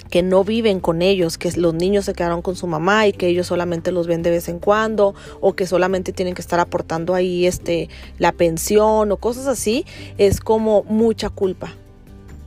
que 0.10 0.24
no 0.24 0.44
viven 0.44 0.80
con 0.80 1.04
ellos, 1.04 1.38
que 1.38 1.52
los 1.52 1.76
niños 1.76 2.06
se 2.06 2.14
quedaron 2.14 2.42
con 2.42 2.56
su 2.56 2.66
mamá 2.66 3.06
y 3.08 3.14
que 3.14 3.28
ellos 3.28 3.46
solamente 3.46 3.92
los 3.92 4.08
ven 4.08 4.24
de 4.24 4.32
vez 4.32 4.50
en 4.50 4.58
cuando 4.58 5.14
o 5.40 5.54
que 5.54 5.68
solamente 5.68 6.12
tienen 6.14 6.34
que 6.34 6.42
estar 6.42 6.60
aportando 6.60 7.14
ahí 7.14 7.46
este 7.46 7.88
la 8.18 8.32
pensión 8.32 9.12
o 9.12 9.18
cosas 9.18 9.46
así, 9.46 9.86
es 10.18 10.40
como 10.40 10.84
mucha 10.84 11.30
culpa. 11.30 11.76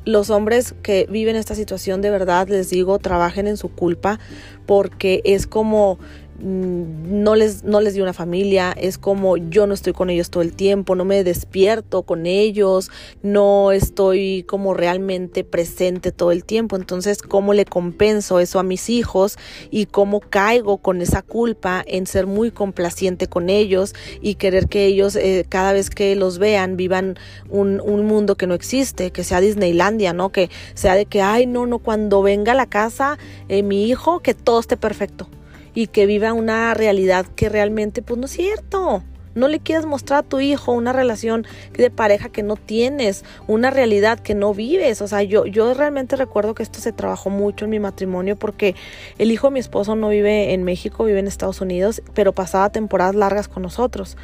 Los 0.05 0.29
hombres 0.29 0.75
que 0.83 1.07
viven 1.09 1.37
esta 1.37 1.55
situación 1.55 2.03
de 2.03 2.11
verdad 2.11 2.49
les 2.49 2.69
digo, 2.69 2.99
trabajen 2.99 3.47
en 3.47 3.57
su 3.57 3.71
culpa 3.71 4.19
porque 4.67 5.23
es 5.25 5.47
como 5.47 5.99
no 6.45 7.35
les, 7.35 7.65
no 7.65 7.81
les 7.81 7.95
di 7.95 8.03
una 8.03 8.13
familia, 8.13 8.73
es 8.77 8.99
como 8.99 9.39
yo 9.39 9.67
no 9.67 9.73
estoy 9.73 9.95
con 9.95 10.11
ellos 10.11 10.29
todo 10.29 10.43
el 10.43 10.53
tiempo, 10.53 10.95
no 10.95 11.07
me 11.07 11.25
despierto 11.25 12.03
con 12.03 12.27
ellos, 12.27 12.91
no 13.23 13.73
estoy 13.73 14.45
como 14.47 14.75
realmente 14.75 15.43
presente 15.43 16.13
todo 16.13 16.33
el 16.33 16.45
tiempo, 16.45 16.77
entonces 16.77 17.23
cómo 17.23 17.55
le 17.55 17.65
compenso 17.65 18.41
eso 18.41 18.59
a 18.59 18.63
mis 18.63 18.91
hijos 18.91 19.39
y 19.71 19.87
cómo 19.87 20.21
caigo 20.21 20.77
con 20.77 21.01
esa 21.01 21.23
culpa 21.23 21.83
en 21.87 22.07
ser 22.07 22.27
muy 22.27 22.51
complaciente 22.51 23.27
con 23.27 23.49
ellos 23.49 23.95
y 24.21 24.35
querer 24.35 24.69
que 24.69 24.85
ellos 24.85 25.17
eh, 25.17 25.47
cada 25.49 25.73
vez 25.73 25.89
que 25.89 26.15
los 26.15 26.39
vean 26.39 26.77
vivan 26.77 27.17
un, 27.49 27.81
un 27.81 28.05
mundo 28.05 28.37
que 28.37 28.47
no 28.47 28.53
existe, 28.53 29.13
que 29.13 29.25
sea 29.25 29.41
Disneylandia, 29.41 30.13
¿no? 30.13 30.31
Que 30.31 30.51
sea 30.75 30.95
de 30.95 31.07
que, 31.07 31.23
ay, 31.23 31.47
no, 31.47 31.65
no, 31.67 31.79
cuando 31.79 32.21
venga 32.21 32.53
a 32.53 32.55
la 32.55 32.67
casa 32.67 33.17
eh, 33.49 33.63
mi 33.63 33.87
hijo, 33.87 34.21
que 34.21 34.35
todo 34.35 34.61
esté 34.61 34.77
perfecto 34.77 35.27
y 35.75 35.89
que 35.89 36.07
viva 36.07 36.33
una 36.33 36.73
realidad 36.75 37.27
que 37.35 37.49
realmente 37.49 38.03
pues 38.03 38.19
no 38.19 38.27
es 38.27 38.33
cierto. 38.33 39.03
No 39.35 39.49
le 39.49 39.59
quieres 39.59 39.85
mostrar 39.85 40.21
a 40.21 40.23
tu 40.23 40.39
hijo 40.39 40.71
una 40.71 40.93
relación 40.93 41.45
de 41.73 41.91
pareja 41.91 42.29
que 42.29 42.45
no 42.45 42.55
tienes, 42.55 43.25
una 43.49 43.71
realidad 43.71 44.21
que 44.21 44.37
no 44.37 44.55
vives. 44.55 45.03
O 45.03 45.09
sea, 45.09 45.25
yo, 45.25 45.45
yo 45.45 45.75
realmente 45.75 46.15
recuerdo 46.15 46.55
que 46.55 46.63
esto 46.63 46.79
se 46.79 46.93
trabajó 46.93 47.31
mucho 47.31 47.65
en 47.65 47.73
mi 47.73 47.81
matrimonio 47.81 48.37
porque 48.37 48.77
el 49.19 49.33
hijo 49.33 49.49
de 49.49 49.55
mi 49.55 49.61
esposo 49.61 49.97
no 49.97 50.09
vive 50.09 50.55
en 50.55 50.63
México, 50.63 51.05
vive 51.05 51.19
en 51.19 51.27
Estados 51.27 51.61
Unidos, 51.61 52.01
pero 52.15 52.33
pasaba 52.33 52.71
temporadas 52.71 53.17
largas 53.17 53.49
con 53.49 53.65
nosotros. 53.65 54.17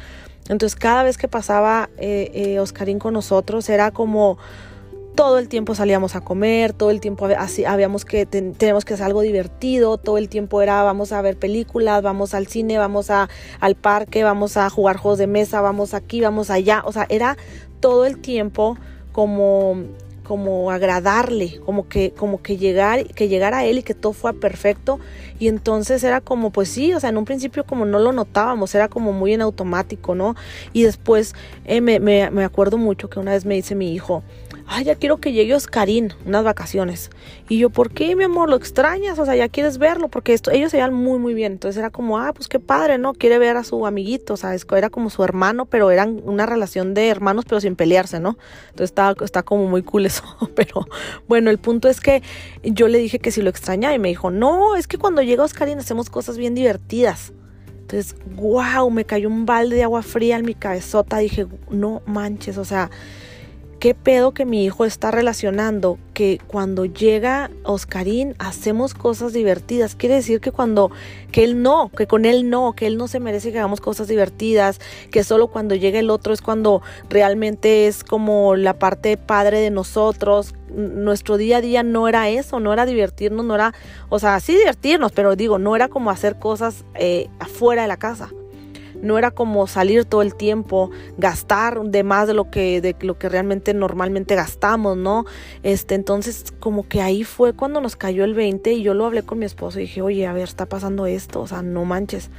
Entonces 0.47 0.79
cada 0.79 1.03
vez 1.03 1.17
que 1.17 1.27
pasaba 1.27 1.89
eh, 1.97 2.31
eh, 2.33 2.59
Oscarín 2.59 2.97
con 2.97 3.13
nosotros 3.13 3.67
era 3.69 3.91
como 3.91 4.37
todo 5.15 5.39
el 5.39 5.47
tiempo 5.49 5.75
salíamos 5.75 6.15
a 6.15 6.21
comer, 6.21 6.73
todo 6.73 6.89
el 6.89 7.01
tiempo 7.01 7.27
habíamos 7.67 8.05
que 8.05 8.25
tenemos 8.25 8.85
que 8.85 8.93
hacer 8.93 9.05
algo 9.05 9.21
divertido, 9.21 9.97
todo 9.97 10.17
el 10.17 10.29
tiempo 10.29 10.61
era 10.61 10.83
vamos 10.83 11.11
a 11.11 11.21
ver 11.21 11.37
películas, 11.37 12.01
vamos 12.01 12.33
al 12.33 12.47
cine, 12.47 12.77
vamos 12.77 13.09
a, 13.09 13.29
al 13.59 13.75
parque, 13.75 14.23
vamos 14.23 14.57
a 14.57 14.69
jugar 14.69 14.97
juegos 14.97 15.19
de 15.19 15.27
mesa, 15.27 15.61
vamos 15.61 15.93
aquí, 15.93 16.21
vamos 16.21 16.49
allá, 16.49 16.81
o 16.85 16.91
sea, 16.91 17.05
era 17.09 17.37
todo 17.79 18.05
el 18.05 18.19
tiempo 18.19 18.77
como 19.11 19.75
como 20.23 20.71
agradarle, 20.71 21.59
como 21.65 21.89
que 21.89 22.11
como 22.11 22.41
que 22.41 22.55
llegar 22.55 23.05
que 23.05 23.27
llegara 23.27 23.59
a 23.59 23.65
él 23.65 23.79
y 23.79 23.83
que 23.83 23.93
todo 23.93 24.13
fuera 24.13 24.39
perfecto 24.39 24.97
y 25.39 25.49
entonces 25.49 26.03
era 26.05 26.21
como 26.21 26.51
pues 26.51 26.69
sí, 26.69 26.93
o 26.93 27.01
sea, 27.01 27.09
en 27.09 27.17
un 27.17 27.25
principio 27.25 27.65
como 27.65 27.85
no 27.85 27.99
lo 27.99 28.13
notábamos, 28.13 28.73
era 28.73 28.87
como 28.87 29.11
muy 29.11 29.33
en 29.33 29.41
automático, 29.41 30.15
¿no? 30.15 30.35
Y 30.71 30.83
después 30.83 31.35
eh, 31.65 31.81
me, 31.81 31.99
me, 31.99 32.29
me 32.29 32.45
acuerdo 32.45 32.77
mucho 32.77 33.09
que 33.09 33.19
una 33.19 33.31
vez 33.31 33.45
me 33.45 33.55
dice 33.55 33.75
mi 33.75 33.93
hijo, 33.93 34.23
ay, 34.71 34.85
ya 34.85 34.95
quiero 34.95 35.17
que 35.17 35.33
llegue 35.33 35.53
Oscarín, 35.53 36.13
unas 36.25 36.45
vacaciones. 36.45 37.09
Y 37.49 37.57
yo, 37.57 37.69
¿por 37.69 37.91
qué, 37.91 38.15
mi 38.15 38.23
amor? 38.23 38.49
¿Lo 38.49 38.55
extrañas? 38.55 39.19
O 39.19 39.25
sea, 39.25 39.35
ya 39.35 39.49
quieres 39.49 39.77
verlo, 39.77 40.07
porque 40.07 40.33
esto, 40.33 40.49
ellos 40.49 40.71
se 40.71 40.77
llevan 40.77 40.93
muy, 40.93 41.19
muy 41.19 41.33
bien. 41.33 41.51
Entonces 41.51 41.77
era 41.77 41.89
como, 41.89 42.17
ah, 42.19 42.31
pues 42.33 42.47
qué 42.47 42.59
padre, 42.59 42.97
¿no? 42.97 43.13
Quiere 43.13 43.37
ver 43.37 43.57
a 43.57 43.65
su 43.65 43.85
amiguito, 43.85 44.33
o 44.33 44.37
sea, 44.37 44.55
era 44.55 44.89
como 44.89 45.09
su 45.09 45.25
hermano, 45.25 45.65
pero 45.65 45.91
eran 45.91 46.21
una 46.23 46.45
relación 46.45 46.93
de 46.93 47.09
hermanos, 47.09 47.43
pero 47.45 47.59
sin 47.59 47.75
pelearse, 47.75 48.21
¿no? 48.21 48.37
Entonces 48.69 48.91
está, 48.91 49.13
está 49.21 49.43
como 49.43 49.67
muy 49.67 49.83
cool 49.83 50.05
eso. 50.07 50.23
Pero 50.55 50.87
bueno, 51.27 51.49
el 51.49 51.57
punto 51.57 51.89
es 51.89 51.99
que 51.99 52.23
yo 52.63 52.87
le 52.87 52.97
dije 52.97 53.19
que 53.19 53.31
si 53.31 53.41
lo 53.41 53.49
extrañaba 53.49 53.93
y 53.93 53.99
me 53.99 54.07
dijo, 54.07 54.31
no, 54.31 54.77
es 54.77 54.87
que 54.87 54.97
cuando 54.97 55.21
llega 55.21 55.43
Oscarín 55.43 55.79
hacemos 55.79 56.09
cosas 56.09 56.37
bien 56.37 56.55
divertidas. 56.55 57.33
Entonces, 57.81 58.15
wow, 58.37 58.89
me 58.89 59.03
cayó 59.03 59.27
un 59.27 59.45
balde 59.45 59.75
de 59.75 59.83
agua 59.83 60.01
fría 60.01 60.37
en 60.37 60.45
mi 60.45 60.55
cabezota. 60.55 61.17
Dije, 61.17 61.45
no 61.69 62.01
manches, 62.05 62.57
o 62.57 62.63
sea, 62.63 62.89
¿Qué 63.81 63.95
pedo 63.95 64.31
que 64.31 64.45
mi 64.45 64.63
hijo 64.63 64.85
está 64.85 65.09
relacionando? 65.09 65.97
Que 66.13 66.39
cuando 66.45 66.85
llega 66.85 67.49
Oscarín 67.63 68.35
hacemos 68.37 68.93
cosas 68.93 69.33
divertidas. 69.33 69.95
Quiere 69.95 70.13
decir 70.13 70.39
que 70.39 70.51
cuando, 70.51 70.91
que 71.31 71.43
él 71.43 71.63
no, 71.63 71.89
que 71.89 72.05
con 72.05 72.25
él 72.25 72.51
no, 72.51 72.73
que 72.73 72.85
él 72.85 72.95
no 72.95 73.07
se 73.07 73.19
merece 73.19 73.51
que 73.51 73.57
hagamos 73.57 73.81
cosas 73.81 74.07
divertidas, 74.07 74.79
que 75.09 75.23
solo 75.23 75.47
cuando 75.47 75.73
llega 75.73 75.97
el 75.97 76.11
otro 76.11 76.31
es 76.31 76.43
cuando 76.43 76.83
realmente 77.09 77.87
es 77.87 78.03
como 78.03 78.55
la 78.55 78.77
parte 78.77 79.17
padre 79.17 79.59
de 79.59 79.71
nosotros. 79.71 80.53
Nuestro 80.69 81.37
día 81.37 81.57
a 81.57 81.61
día 81.61 81.81
no 81.81 82.07
era 82.07 82.29
eso, 82.29 82.59
no 82.59 82.73
era 82.73 82.85
divertirnos, 82.85 83.43
no 83.43 83.55
era, 83.55 83.73
o 84.09 84.19
sea, 84.19 84.39
sí 84.41 84.53
divertirnos, 84.55 85.11
pero 85.11 85.35
digo, 85.35 85.57
no 85.57 85.75
era 85.75 85.87
como 85.87 86.11
hacer 86.11 86.37
cosas 86.37 86.85
eh, 86.93 87.29
afuera 87.39 87.81
de 87.81 87.87
la 87.87 87.97
casa 87.97 88.29
no 89.01 89.17
era 89.17 89.31
como 89.31 89.67
salir 89.67 90.05
todo 90.05 90.21
el 90.21 90.35
tiempo, 90.35 90.91
gastar 91.17 91.81
de 91.81 92.03
más 92.03 92.27
de 92.27 92.33
lo 92.33 92.49
que, 92.49 92.81
de 92.81 92.95
lo 93.01 93.17
que 93.17 93.29
realmente 93.29 93.73
normalmente 93.73 94.35
gastamos, 94.35 94.97
¿no? 94.97 95.25
Este, 95.63 95.95
entonces 95.95 96.53
como 96.59 96.87
que 96.87 97.01
ahí 97.01 97.23
fue 97.23 97.53
cuando 97.53 97.81
nos 97.81 97.95
cayó 97.95 98.23
el 98.23 98.33
20 98.33 98.73
y 98.73 98.83
yo 98.83 98.93
lo 98.93 99.05
hablé 99.05 99.23
con 99.23 99.39
mi 99.39 99.45
esposo 99.45 99.79
y 99.79 99.83
dije, 99.83 100.01
oye, 100.01 100.27
a 100.27 100.33
ver, 100.33 100.43
está 100.43 100.65
pasando 100.65 101.05
esto, 101.05 101.41
o 101.41 101.47
sea, 101.47 101.61
no 101.61 101.85
manches. 101.85 102.29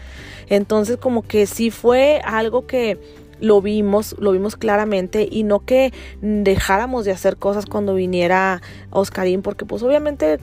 Entonces 0.49 0.97
como 0.97 1.23
que 1.23 1.47
sí 1.47 1.71
fue 1.71 2.21
algo 2.25 2.67
que 2.67 2.99
lo 3.43 3.61
vimos, 3.61 4.15
lo 4.21 4.31
vimos 4.31 4.57
claramente 4.57 5.29
y 5.31 5.43
no 5.43 5.65
que 5.65 5.93
dejáramos 6.21 7.05
de 7.05 7.11
hacer 7.11 7.37
cosas 7.37 7.67
cuando 7.67 7.95
viniera 7.95 8.63
Oscarín, 8.91 9.43
porque 9.43 9.67
pues 9.67 9.83
obviamente 9.83 10.39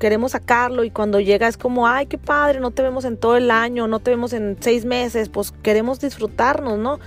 queremos 0.00 0.32
sacarlo 0.32 0.82
y 0.82 0.90
cuando 0.90 1.20
llega 1.20 1.46
es 1.46 1.56
como, 1.56 1.86
ay, 1.86 2.06
qué 2.06 2.18
padre, 2.18 2.58
no 2.58 2.72
te 2.72 2.82
vemos 2.82 3.04
en 3.04 3.16
todo 3.16 3.36
el 3.36 3.52
año, 3.52 3.86
no 3.86 4.00
te 4.00 4.10
vemos 4.10 4.32
en 4.32 4.56
seis 4.58 4.84
meses, 4.84 5.28
pues 5.28 5.52
queremos 5.62 6.00
disfrutarnos, 6.00 6.76
¿no? 6.76 6.98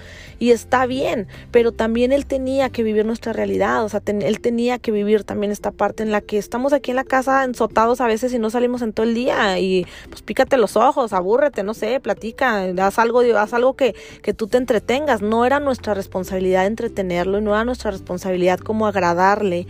Y 0.43 0.51
está 0.51 0.85
bien, 0.85 1.29
pero 1.51 1.71
también 1.71 2.11
él 2.11 2.25
tenía 2.25 2.69
que 2.69 2.83
vivir 2.83 3.05
nuestra 3.05 3.31
realidad, 3.31 3.85
o 3.85 3.87
sea, 3.87 4.01
él 4.05 4.41
tenía 4.41 4.77
que 4.77 4.91
vivir 4.91 5.23
también 5.23 5.53
esta 5.53 5.71
parte 5.71 6.03
en 6.03 6.11
la 6.11 6.19
que 6.19 6.37
estamos 6.37 6.73
aquí 6.73 6.91
en 6.91 6.97
la 6.97 7.05
casa 7.05 7.45
ensotados 7.45 8.01
a 8.01 8.07
veces 8.07 8.33
y 8.33 8.39
no 8.39 8.49
salimos 8.49 8.81
en 8.81 8.91
todo 8.91 9.05
el 9.05 9.13
día 9.13 9.57
y 9.59 9.87
pues 10.09 10.21
pícate 10.21 10.57
los 10.57 10.75
ojos, 10.75 11.13
abúrrete, 11.13 11.63
no 11.63 11.73
sé, 11.73 12.01
platica, 12.01 12.65
haz 12.81 12.99
algo, 12.99 13.21
haz 13.37 13.53
algo 13.53 13.77
que, 13.77 13.95
que 14.21 14.33
tú 14.33 14.47
te 14.47 14.57
entretengas, 14.57 15.21
no 15.21 15.45
era 15.45 15.61
nuestra 15.61 15.93
responsabilidad 15.93 16.65
entretenerlo 16.65 17.37
y 17.37 17.41
no 17.41 17.51
era 17.51 17.63
nuestra 17.63 17.91
responsabilidad 17.91 18.59
como 18.59 18.85
agradarle. 18.85 19.65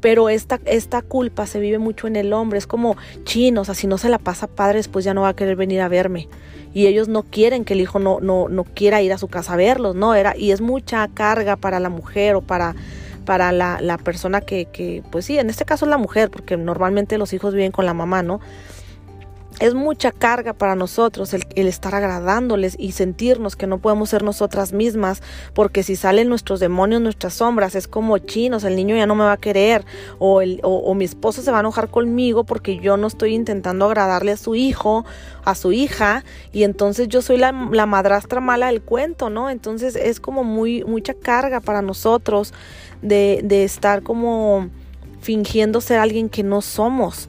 Pero 0.00 0.28
esta, 0.28 0.60
esta 0.66 1.02
culpa 1.02 1.46
se 1.46 1.58
vive 1.58 1.78
mucho 1.78 2.06
en 2.06 2.14
el 2.14 2.32
hombre. 2.32 2.58
Es 2.58 2.66
como, 2.66 2.96
chino, 3.24 3.62
o 3.62 3.64
sea, 3.64 3.74
si 3.74 3.86
no 3.86 3.98
se 3.98 4.08
la 4.08 4.18
pasa 4.18 4.46
padre, 4.46 4.78
después 4.78 5.04
ya 5.04 5.14
no 5.14 5.22
va 5.22 5.30
a 5.30 5.36
querer 5.36 5.56
venir 5.56 5.80
a 5.82 5.88
verme. 5.88 6.28
Y 6.72 6.86
ellos 6.86 7.08
no 7.08 7.22
quieren 7.24 7.64
que 7.64 7.74
el 7.74 7.80
hijo 7.80 7.98
no, 7.98 8.20
no, 8.20 8.48
no 8.48 8.64
quiera 8.64 9.02
ir 9.02 9.12
a 9.12 9.18
su 9.18 9.28
casa 9.28 9.54
a 9.54 9.56
verlos, 9.56 9.96
¿no? 9.96 10.14
Era, 10.14 10.36
y 10.36 10.52
es 10.52 10.60
mucha 10.60 11.08
carga 11.08 11.56
para 11.56 11.80
la 11.80 11.88
mujer 11.88 12.36
o 12.36 12.42
para, 12.42 12.74
para 13.24 13.52
la, 13.52 13.80
la 13.80 13.98
persona 13.98 14.40
que, 14.40 14.66
que, 14.66 15.02
pues 15.10 15.24
sí, 15.24 15.38
en 15.38 15.50
este 15.50 15.64
caso 15.64 15.84
es 15.84 15.90
la 15.90 15.98
mujer, 15.98 16.30
porque 16.30 16.56
normalmente 16.56 17.18
los 17.18 17.32
hijos 17.32 17.54
viven 17.54 17.72
con 17.72 17.86
la 17.86 17.94
mamá, 17.94 18.22
¿no? 18.22 18.40
Es 19.60 19.74
mucha 19.74 20.10
carga 20.10 20.54
para 20.54 20.74
nosotros 20.74 21.34
el, 21.34 21.44
estar 21.54 21.94
agradándoles 21.94 22.74
y 22.78 22.92
sentirnos 22.92 23.56
que 23.56 23.66
no 23.66 23.78
podemos 23.78 24.08
ser 24.08 24.22
nosotras 24.22 24.72
mismas, 24.72 25.22
porque 25.54 25.82
si 25.82 25.96
salen 25.96 26.30
nuestros 26.30 26.60
demonios, 26.60 27.02
nuestras 27.02 27.34
sombras, 27.34 27.74
es 27.74 27.86
como 27.86 28.16
chinos, 28.18 28.64
el 28.64 28.74
niño 28.74 28.96
ya 28.96 29.06
no 29.06 29.14
me 29.14 29.24
va 29.24 29.32
a 29.32 29.36
querer, 29.36 29.84
o, 30.18 30.40
el, 30.40 30.60
o, 30.62 30.94
mi 30.94 31.04
esposo 31.04 31.42
se 31.42 31.50
va 31.50 31.58
a 31.58 31.60
enojar 31.60 31.90
conmigo 31.90 32.44
porque 32.44 32.78
yo 32.78 32.96
no 32.96 33.06
estoy 33.06 33.34
intentando 33.34 33.84
agradarle 33.84 34.32
a 34.32 34.36
su 34.38 34.54
hijo, 34.54 35.04
a 35.44 35.54
su 35.54 35.72
hija, 35.72 36.24
y 36.52 36.64
entonces 36.64 37.08
yo 37.08 37.20
soy 37.20 37.36
la, 37.36 37.52
la 37.70 37.84
madrastra 37.84 38.40
mala 38.40 38.68
del 38.68 38.80
cuento, 38.80 39.28
¿no? 39.28 39.50
Entonces 39.50 39.94
es 39.94 40.20
como 40.20 40.42
muy, 40.42 40.84
mucha 40.84 41.12
carga 41.12 41.60
para 41.60 41.82
nosotros 41.82 42.54
de, 43.02 43.40
de 43.44 43.64
estar 43.64 44.02
como 44.02 44.70
fingiendo 45.20 45.80
ser 45.80 45.98
alguien 45.98 46.28
que 46.28 46.42
no 46.42 46.62
somos. 46.62 47.28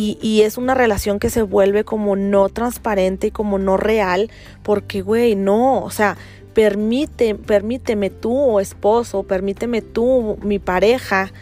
Y, 0.00 0.16
y, 0.22 0.42
es 0.42 0.58
una 0.58 0.74
relación 0.74 1.18
que 1.18 1.28
se 1.28 1.42
vuelve 1.42 1.82
como 1.82 2.14
no 2.14 2.48
transparente 2.50 3.26
y 3.26 3.30
como 3.32 3.58
no 3.58 3.76
real, 3.76 4.30
porque, 4.62 5.02
güey, 5.02 5.34
no, 5.34 5.82
o 5.82 5.90
sea, 5.90 6.16
permite, 6.54 7.34
permíteme 7.34 8.08
tú, 8.08 8.60
esposo, 8.60 9.24
permíteme 9.24 9.82
tú, 9.82 10.38
mi 10.40 10.60
pareja, 10.60 11.32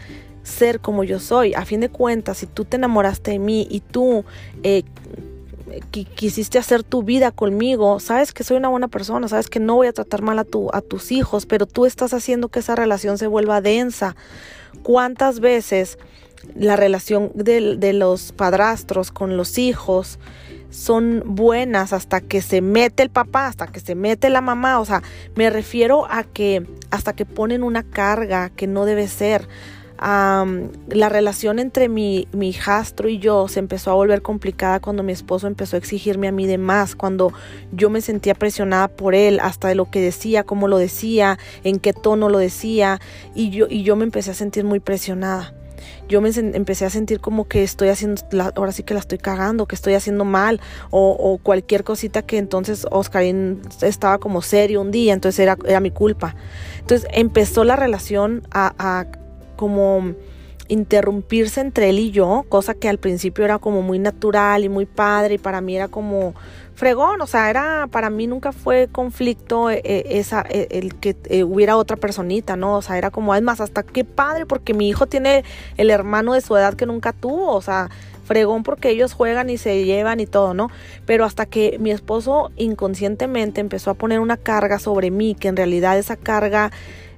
ser 0.41 0.79
como 0.79 1.03
yo 1.03 1.19
soy. 1.19 1.53
A 1.53 1.65
fin 1.65 1.81
de 1.81 1.89
cuentas, 1.89 2.39
si 2.39 2.47
tú 2.47 2.65
te 2.65 2.77
enamoraste 2.77 3.29
de 3.29 3.37
mí 3.39 3.67
y 3.69 3.81
tú 3.81 4.25
eh, 4.63 4.81
quisiste 6.15 6.57
hacer 6.57 6.83
tu 6.83 7.03
vida 7.03 7.29
conmigo, 7.29 7.99
sabes 7.99 8.33
que 8.33 8.43
soy 8.43 8.57
una 8.57 8.69
buena 8.69 8.87
persona, 8.87 9.27
sabes 9.27 9.49
que 9.49 9.59
no 9.59 9.75
voy 9.75 9.85
a 9.85 9.93
tratar 9.93 10.23
mal 10.23 10.39
a, 10.39 10.45
tu, 10.45 10.69
a 10.73 10.81
tus 10.81 11.11
hijos, 11.11 11.45
pero 11.45 11.67
tú 11.67 11.85
estás 11.85 12.11
haciendo 12.11 12.49
que 12.49 12.59
esa 12.59 12.75
relación 12.75 13.19
se 13.19 13.27
vuelva 13.27 13.61
densa 13.61 14.15
cuántas 14.81 15.39
veces 15.39 15.97
la 16.55 16.75
relación 16.75 17.31
de, 17.35 17.93
los 17.93 18.31
padrastros 18.31 19.11
con 19.11 19.37
los 19.37 19.57
hijos 19.57 20.19
son 20.69 21.23
buenas 21.25 21.93
hasta 21.93 22.21
que 22.21 22.41
se 22.41 22.61
mete 22.61 23.03
el 23.03 23.09
papá, 23.09 23.47
hasta 23.47 23.67
que 23.67 23.79
se 23.79 23.95
mete 23.95 24.29
la 24.29 24.41
mamá. 24.41 24.79
O 24.79 24.85
sea, 24.85 25.01
me 25.35 25.49
refiero 25.49 26.05
a 26.09 26.23
que 26.23 26.67
hasta 26.91 27.13
que 27.13 27.25
ponen 27.25 27.63
una 27.63 27.83
carga 27.83 28.49
que 28.49 28.67
no 28.67 28.85
debe 28.85 29.07
ser, 29.07 29.47
la 29.99 31.09
relación 31.09 31.59
entre 31.59 31.89
mi, 31.89 32.27
mi 32.31 32.49
hijastro 32.49 33.09
y 33.09 33.17
yo 33.17 33.47
se 33.47 33.59
empezó 33.59 33.91
a 33.91 33.95
volver 33.95 34.21
complicada 34.21 34.79
cuando 34.79 35.03
mi 35.03 35.11
esposo 35.11 35.47
empezó 35.47 35.75
a 35.75 35.79
exigirme 35.79 36.27
a 36.27 36.31
mí 36.31 36.45
de 36.45 36.57
más, 36.57 36.95
cuando 36.95 37.33
yo 37.71 37.89
me 37.89 38.01
sentía 38.01 38.35
presionada 38.35 38.89
por 38.89 39.15
él, 39.15 39.39
hasta 39.41 39.69
de 39.69 39.75
lo 39.75 39.89
que 39.89 40.01
decía, 40.01 40.43
cómo 40.43 40.67
lo 40.67 40.77
decía, 40.77 41.39
en 41.63 41.79
qué 41.79 41.93
tono 41.93 42.29
lo 42.29 42.37
decía, 42.37 42.99
y 43.33 43.49
yo, 43.49 43.65
y 43.69 43.83
yo 43.83 43.95
me 43.95 44.03
empecé 44.03 44.31
a 44.31 44.35
sentir 44.35 44.63
muy 44.63 44.79
presionada. 44.79 45.56
Yo 46.07 46.21
me 46.21 46.29
empecé 46.29 46.85
a 46.85 46.89
sentir 46.89 47.19
como 47.19 47.47
que 47.47 47.63
estoy 47.63 47.89
haciendo, 47.89 48.21
ahora 48.55 48.71
sí 48.71 48.83
que 48.83 48.93
la 48.93 48.99
estoy 48.99 49.17
cagando, 49.17 49.67
que 49.67 49.75
estoy 49.75 49.93
haciendo 49.93 50.25
mal, 50.25 50.61
o, 50.89 51.39
cualquier 51.41 51.83
cosita 51.83 52.21
que 52.21 52.37
entonces 52.37 52.87
Oscarín 52.91 53.61
estaba 53.81 54.17
como 54.17 54.41
serio 54.41 54.81
un 54.81 54.91
día, 54.91 55.13
entonces 55.13 55.39
era, 55.39 55.57
era 55.65 55.79
mi 55.79 55.91
culpa. 55.91 56.35
Entonces 56.79 57.07
empezó 57.13 57.63
la 57.63 57.75
relación 57.75 58.43
a, 58.51 58.73
a 58.77 59.05
como 59.55 60.13
interrumpirse 60.67 61.61
entre 61.61 61.89
él 61.89 61.99
y 61.99 62.11
yo, 62.11 62.45
cosa 62.49 62.73
que 62.73 62.89
al 62.89 62.97
principio 62.97 63.45
era 63.45 63.59
como 63.59 63.81
muy 63.81 63.99
natural 63.99 64.63
y 64.63 64.69
muy 64.69 64.85
padre 64.85 65.35
y 65.35 65.37
para 65.37 65.61
mí 65.61 65.75
era 65.75 65.87
como 65.87 66.33
fregón, 66.77 67.19
o 67.21 67.27
sea, 67.27 67.49
era 67.49 67.87
para 67.91 68.11
mí 68.11 68.27
nunca 68.27 68.51
fue 68.51 68.87
conflicto 68.91 69.71
eh, 69.71 69.81
eh, 69.83 70.03
esa 70.11 70.45
eh, 70.47 70.67
el 70.69 70.93
que 70.93 71.15
hubiera 71.43 71.75
otra 71.75 71.97
personita, 71.97 72.55
¿no? 72.55 72.75
O 72.75 72.81
sea, 72.83 72.99
era 72.99 73.09
como 73.09 73.33
es 73.33 73.41
más 73.41 73.59
hasta 73.61 73.81
qué 73.81 74.03
padre 74.03 74.45
porque 74.45 74.75
mi 74.75 74.87
hijo 74.87 75.07
tiene 75.07 75.43
el 75.77 75.89
hermano 75.89 76.33
de 76.33 76.41
su 76.41 76.55
edad 76.55 76.75
que 76.75 76.85
nunca 76.85 77.13
tuvo, 77.13 77.53
o 77.53 77.61
sea, 77.61 77.89
fregón 78.25 78.61
porque 78.61 78.89
ellos 78.89 79.13
juegan 79.13 79.49
y 79.49 79.57
se 79.57 79.85
llevan 79.85 80.19
y 80.19 80.27
todo, 80.27 80.53
¿no? 80.53 80.69
Pero 81.07 81.25
hasta 81.25 81.47
que 81.47 81.77
mi 81.79 81.89
esposo 81.89 82.51
inconscientemente 82.57 83.59
empezó 83.59 83.89
a 83.89 83.95
poner 83.95 84.19
una 84.19 84.37
carga 84.37 84.77
sobre 84.77 85.09
mí, 85.09 85.33
que 85.33 85.47
en 85.47 85.57
realidad 85.57 85.97
esa 85.97 86.15
carga 86.15 86.71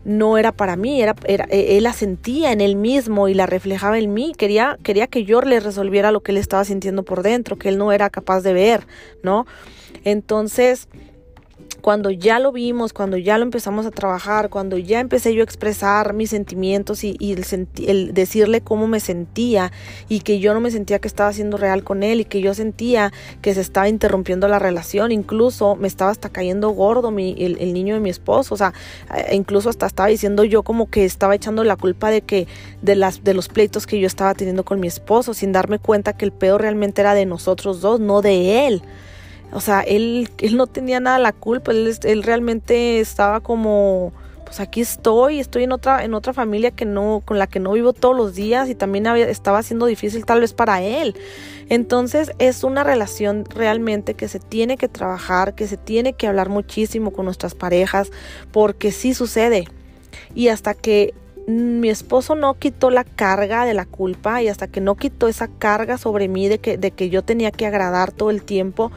no 0.09 0.37
era 0.37 0.51
para 0.51 0.75
mí, 0.75 1.01
era, 1.01 1.15
era, 1.25 1.45
e, 1.49 1.77
él 1.77 1.83
la 1.83 1.93
sentía 1.93 2.51
en 2.51 2.61
él 2.61 2.75
mismo 2.75 3.27
y 3.27 3.33
la 3.35 3.45
reflejaba 3.45 3.99
en 3.99 4.13
mí, 4.13 4.33
quería, 4.35 4.77
quería 4.83 5.07
que 5.07 5.23
yo 5.23 5.41
le 5.41 5.59
resolviera 5.59 6.11
lo 6.11 6.21
que 6.21 6.31
él 6.31 6.37
estaba 6.37 6.65
sintiendo 6.65 7.03
por 7.03 7.21
dentro, 7.21 7.57
que 7.57 7.69
él 7.69 7.77
no 7.77 7.91
era 7.91 8.09
capaz 8.09 8.41
de 8.41 8.53
ver, 8.53 8.87
¿no? 9.21 9.45
Entonces, 10.03 10.87
cuando 11.81 12.11
ya 12.11 12.39
lo 12.39 12.51
vimos, 12.51 12.93
cuando 12.93 13.17
ya 13.17 13.37
lo 13.37 13.43
empezamos 13.43 13.85
a 13.85 13.91
trabajar, 13.91 14.49
cuando 14.49 14.77
ya 14.77 14.99
empecé 14.99 15.33
yo 15.33 15.41
a 15.41 15.43
expresar 15.43 16.13
mis 16.13 16.29
sentimientos 16.29 17.03
y, 17.03 17.17
el, 17.87 18.13
decirle 18.13 18.61
cómo 18.61 18.87
me 18.87 18.99
sentía 18.99 19.71
y 20.07 20.21
que 20.21 20.39
yo 20.39 20.53
no 20.53 20.59
me 20.59 20.71
sentía 20.71 20.99
que 20.99 21.07
estaba 21.07 21.33
siendo 21.33 21.57
real 21.57 21.83
con 21.83 22.03
él 22.03 22.21
y 22.21 22.25
que 22.25 22.41
yo 22.41 22.53
sentía 22.53 23.11
que 23.41 23.53
se 23.53 23.61
estaba 23.61 23.89
interrumpiendo 23.89 24.47
la 24.47 24.59
relación, 24.59 25.11
incluso 25.11 25.75
me 25.75 25.87
estaba 25.87 26.11
hasta 26.11 26.29
cayendo 26.29 26.69
gordo 26.69 27.11
mi, 27.11 27.35
el, 27.39 27.73
niño 27.73 27.93
de 27.93 28.01
mi 28.01 28.09
esposo, 28.09 28.55
o 28.55 28.57
sea, 28.57 28.73
eh, 29.15 29.35
incluso 29.35 29.69
hasta 29.69 29.85
estaba 29.85 30.09
diciendo 30.09 30.43
yo 30.43 30.63
como 30.63 30.89
que 30.89 31.05
estaba 31.05 31.35
echando 31.35 31.63
la 31.63 31.75
culpa 31.75 32.09
de 32.09 32.21
que 32.21 32.47
de 32.81 32.95
las 32.95 33.23
de 33.23 33.33
los 33.33 33.47
pleitos 33.47 33.87
que 33.87 33.99
yo 33.99 34.07
estaba 34.07 34.33
teniendo 34.33 34.63
con 34.63 34.79
mi 34.79 34.87
esposo 34.87 35.33
sin 35.33 35.51
darme 35.51 35.79
cuenta 35.79 36.13
que 36.13 36.25
el 36.25 36.31
peor 36.31 36.61
realmente 36.61 37.01
era 37.01 37.13
de 37.13 37.25
nosotros 37.25 37.81
dos, 37.81 37.99
no 37.99 38.21
de 38.21 38.67
él. 38.67 38.83
O 39.51 39.61
sea, 39.61 39.81
él, 39.81 40.29
él 40.39 40.57
no 40.57 40.67
tenía 40.67 40.99
nada 40.99 41.19
la 41.19 41.33
culpa, 41.33 41.71
él, 41.71 41.97
él 42.03 42.23
realmente 42.23 42.99
estaba 42.99 43.39
como, 43.39 44.13
pues 44.49 44.59
aquí 44.59 44.81
estoy, 44.81 45.39
estoy 45.39 45.63
en 45.63 45.71
otra, 45.71 46.03
en 46.03 46.13
otra 46.13 46.33
familia 46.33 46.71
que 46.71 46.85
no, 46.85 47.21
con 47.23 47.37
la 47.37 47.47
que 47.47 47.59
no 47.59 47.73
vivo 47.73 47.93
todos 47.93 48.15
los 48.15 48.35
días 48.35 48.67
y 48.69 48.75
también 48.75 49.07
había, 49.07 49.29
estaba 49.29 49.61
siendo 49.61 49.85
difícil 49.85 50.25
tal 50.25 50.41
vez 50.41 50.53
para 50.53 50.81
él. 50.81 51.15
Entonces 51.69 52.31
es 52.39 52.63
una 52.63 52.83
relación 52.83 53.45
realmente 53.45 54.15
que 54.15 54.27
se 54.27 54.39
tiene 54.39 54.75
que 54.77 54.87
trabajar, 54.87 55.53
que 55.53 55.67
se 55.67 55.77
tiene 55.77 56.13
que 56.13 56.27
hablar 56.27 56.49
muchísimo 56.49 57.11
con 57.11 57.25
nuestras 57.25 57.53
parejas, 57.53 58.11
porque 58.51 58.91
sí 58.91 59.13
sucede. 59.13 59.67
Y 60.33 60.47
hasta 60.47 60.73
que 60.73 61.13
mi 61.45 61.89
esposo 61.89 62.35
no 62.35 62.55
quitó 62.55 62.89
la 62.89 63.03
carga 63.03 63.65
de 63.65 63.73
la 63.73 63.85
culpa 63.85 64.41
y 64.41 64.47
hasta 64.47 64.67
que 64.67 64.81
no 64.81 64.95
quitó 64.95 65.27
esa 65.27 65.47
carga 65.47 65.97
sobre 65.97 66.27
mí 66.27 66.47
de 66.47 66.59
que, 66.59 66.77
de 66.77 66.91
que 66.91 67.09
yo 67.09 67.23
tenía 67.23 67.51
que 67.51 67.65
agradar 67.65 68.11
todo 68.11 68.29
el 68.29 68.43
tiempo, 68.43 68.91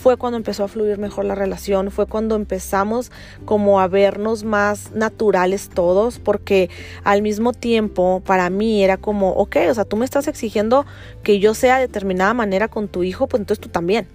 fue 0.00 0.16
cuando 0.16 0.38
empezó 0.38 0.64
a 0.64 0.68
fluir 0.68 0.98
mejor 0.98 1.26
la 1.26 1.34
relación, 1.34 1.90
fue 1.90 2.06
cuando 2.06 2.34
empezamos 2.34 3.12
como 3.44 3.80
a 3.80 3.86
vernos 3.86 4.44
más 4.44 4.92
naturales 4.92 5.68
todos, 5.68 6.18
porque 6.18 6.70
al 7.04 7.20
mismo 7.20 7.52
tiempo 7.52 8.22
para 8.24 8.48
mí 8.48 8.82
era 8.82 8.96
como, 8.96 9.32
ok, 9.32 9.56
o 9.68 9.74
sea, 9.74 9.84
tú 9.84 9.96
me 9.96 10.06
estás 10.06 10.26
exigiendo 10.26 10.86
que 11.22 11.38
yo 11.38 11.52
sea 11.52 11.76
de 11.76 11.82
determinada 11.82 12.32
manera 12.32 12.68
con 12.68 12.88
tu 12.88 13.04
hijo, 13.04 13.26
pues 13.26 13.40
entonces 13.42 13.60
tú 13.60 13.68
también 13.68 14.08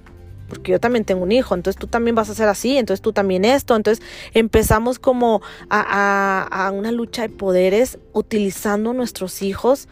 porque 0.47 0.71
yo 0.71 0.79
también 0.79 1.05
tengo 1.05 1.23
un 1.23 1.31
hijo, 1.31 1.55
entonces 1.55 1.79
tú 1.79 1.87
también 1.87 2.15
vas 2.15 2.29
a 2.29 2.35
ser 2.35 2.47
así, 2.47 2.77
entonces 2.77 3.01
tú 3.01 3.13
también 3.13 3.45
esto, 3.45 3.75
entonces 3.75 4.05
empezamos 4.33 4.99
como 4.99 5.41
a, 5.69 6.47
a, 6.51 6.71
una 6.71 6.91
lucha 6.91 7.23
de 7.23 7.29
poderes 7.29 7.97
utilizando 8.13 8.93
nuestros 8.93 9.41
hijos. 9.41 9.87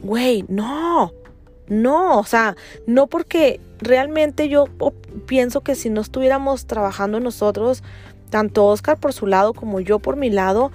Güey, 0.00 0.44
no, 0.48 1.12
no, 1.68 2.18
o 2.18 2.24
sea, 2.24 2.56
no 2.86 3.06
porque 3.06 3.60
realmente 3.78 4.48
yo 4.48 4.66
pienso 5.26 5.62
que 5.62 5.74
si 5.74 5.90
no 5.90 6.00
estuviéramos 6.00 6.66
trabajando 6.66 7.20
nosotros, 7.20 7.82
tanto 8.30 8.66
Oscar 8.66 8.98
por 8.98 9.12
su 9.12 9.26
lado 9.26 9.54
como 9.54 9.80
yo 9.80 9.98
por 9.98 10.16
mi 10.16 10.30
lado, 10.30 10.72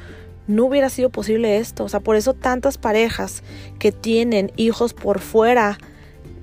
no 0.47 0.65
hubiera 0.65 0.89
sido 0.89 1.09
posible 1.09 1.57
esto. 1.57 1.83
O 1.83 1.89
sea, 1.89 1.99
por 1.99 2.15
eso 2.15 2.33
tantas 2.33 2.77
parejas 2.77 3.43
que 3.77 3.91
tienen 3.91 4.51
hijos 4.55 4.93
por 4.93 5.19
fuera 5.19 5.77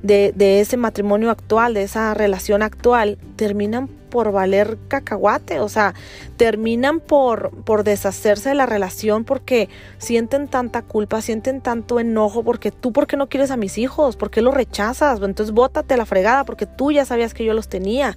de, 0.02 0.32
de 0.35 0.61
ese 0.61 0.76
matrimonio 0.76 1.30
actual, 1.30 1.74
de 1.74 1.82
esa 1.82 2.14
relación 2.14 2.62
actual, 2.62 3.18
terminan 3.37 3.88
por 3.88 4.32
valer 4.32 4.78
cacahuate, 4.88 5.61
o 5.61 5.68
sea, 5.68 5.94
terminan 6.37 7.00
por, 7.00 7.50
por 7.64 7.85
deshacerse 7.85 8.50
de 8.50 8.54
la 8.54 8.66
relación 8.66 9.24
porque 9.24 9.68
sienten 9.98 10.48
tanta 10.48 10.82
culpa, 10.82 11.20
sienten 11.20 11.61
tanto 11.61 12.00
enojo 12.00 12.42
porque 12.42 12.70
tú, 12.70 12.92
¿por 12.92 13.06
qué 13.06 13.16
no 13.16 13.28
quieres 13.28 13.50
a 13.50 13.56
mis 13.56 13.78
hijos? 13.78 14.16
¿Por 14.16 14.30
qué 14.30 14.40
los 14.42 14.54
rechazas? 14.54 15.20
Entonces 15.20 15.54
bótate 15.54 15.96
la 15.96 16.06
fregada 16.06 16.44
porque 16.44 16.66
tú 16.66 16.92
ya 16.92 17.04
sabías 17.04 17.35
que 17.35 17.44
yo 17.44 17.52
los 17.52 17.68
tenía. 17.68 18.16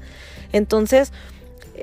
Entonces, 0.54 1.12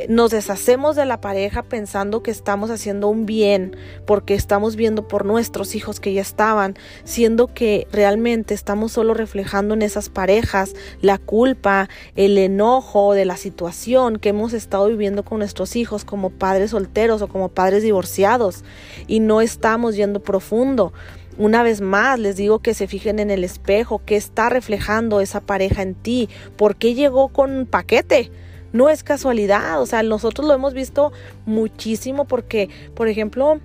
nos 0.08 0.30
deshacemos 0.30 0.96
de 0.96 1.06
la 1.06 1.20
pareja 1.20 1.62
pensando 1.62 2.22
que 2.22 2.30
estamos 2.30 2.70
haciendo 2.70 3.08
un 3.08 3.26
bien 3.26 3.76
porque 4.06 4.34
estamos 4.34 4.76
viendo 4.76 5.08
por 5.08 5.24
nuestros 5.24 5.74
hijos 5.74 6.00
que 6.00 6.12
ya 6.12 6.20
estaban, 6.20 6.74
siendo 7.04 7.46
que 7.46 7.86
realmente 7.92 8.54
estamos 8.54 8.92
solo 8.92 9.14
reflejando 9.14 9.74
en 9.74 9.82
esas 9.82 10.08
parejas 10.08 10.74
la 11.00 11.18
culpa, 11.18 11.88
el 12.14 12.38
enojo 12.38 13.14
de 13.14 13.24
la 13.24 13.36
situación 13.36 14.18
que 14.18 14.30
hemos 14.30 14.52
estado 14.52 14.86
viviendo 14.88 15.24
con 15.24 15.38
nuestros 15.38 15.76
hijos 15.76 16.04
como 16.04 16.30
padres 16.30 16.70
solteros 16.70 17.22
o 17.22 17.28
como 17.28 17.48
padres 17.48 17.82
divorciados 17.82 18.64
y 19.06 19.20
no 19.20 19.40
estamos 19.40 19.96
yendo 19.96 20.20
profundo. 20.20 20.92
Una 21.38 21.62
vez 21.62 21.82
más 21.82 22.18
les 22.18 22.36
digo 22.36 22.60
que 22.60 22.72
se 22.72 22.86
fijen 22.86 23.18
en 23.18 23.30
el 23.30 23.44
espejo, 23.44 24.00
qué 24.06 24.16
está 24.16 24.48
reflejando 24.48 25.20
esa 25.20 25.40
pareja 25.40 25.82
en 25.82 25.94
ti, 25.94 26.30
por 26.56 26.76
qué 26.76 26.94
llegó 26.94 27.28
con 27.28 27.50
un 27.52 27.66
paquete 27.66 28.30
no 28.72 28.88
es 28.88 29.02
casualidad, 29.02 29.80
o 29.80 29.86
sea, 29.86 30.02
nosotros 30.02 30.46
lo 30.46 30.54
hemos 30.54 30.74
visto 30.74 31.12
muchísimo 31.44 32.26
porque, 32.26 32.68
por 32.94 33.08
ejemplo, 33.08 33.60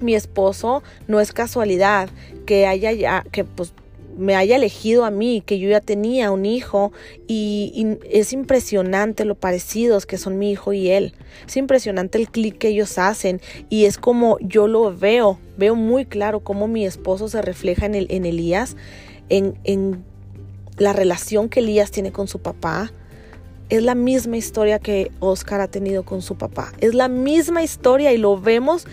mi 0.00 0.14
esposo 0.14 0.82
no 1.06 1.20
es 1.20 1.32
casualidad 1.32 2.08
que 2.46 2.66
haya 2.66 2.92
ya, 2.92 3.24
que 3.30 3.44
pues 3.44 3.72
me 4.16 4.34
haya 4.34 4.56
elegido 4.56 5.04
a 5.04 5.10
mí, 5.10 5.42
que 5.44 5.58
yo 5.58 5.68
ya 5.68 5.80
tenía 5.80 6.30
un 6.30 6.44
hijo 6.44 6.92
y, 7.26 7.98
es 8.10 8.32
impresionante 8.32 9.24
lo 9.24 9.34
parecidos 9.34 10.06
que 10.06 10.18
son 10.18 10.38
mi 10.38 10.50
hijo 10.50 10.72
y 10.72 10.90
él. 10.90 11.14
Es 11.46 11.56
impresionante 11.56 12.18
el 12.18 12.28
clic 12.28 12.58
que 12.58 12.68
ellos 12.68 12.98
hacen 12.98 13.40
y 13.68 13.86
es 13.86 13.98
como 13.98 14.38
yo 14.40 14.68
lo 14.68 14.94
veo, 14.96 15.38
veo 15.56 15.74
muy 15.74 16.04
claro 16.04 16.40
cómo 16.40 16.68
mi 16.68 16.84
esposo 16.84 17.28
se 17.28 17.42
refleja 17.42 17.86
en, 17.86 17.94
el, 17.94 18.06
en 18.10 18.26
Elías, 18.26 18.76
en, 19.28 19.58
en 19.64 20.04
la 20.76 20.92
relación 20.92 21.48
que 21.48 21.60
Elías 21.60 21.90
tiene 21.90 22.12
con 22.12 22.28
su 22.28 22.40
papá, 22.40 22.92
es 23.72 23.82
la 23.82 23.94
misma 23.94 24.36
historia 24.36 24.78
que 24.78 25.10
Oscar 25.18 25.62
ha 25.62 25.66
tenido 25.66 26.02
con 26.02 26.20
su 26.20 26.36
papá. 26.36 26.72
Es 26.80 26.92
la 26.92 27.08
misma 27.08 27.62
historia 27.62 28.12
y 28.12 28.18
lo 28.18 28.38
vemos. 28.38 28.86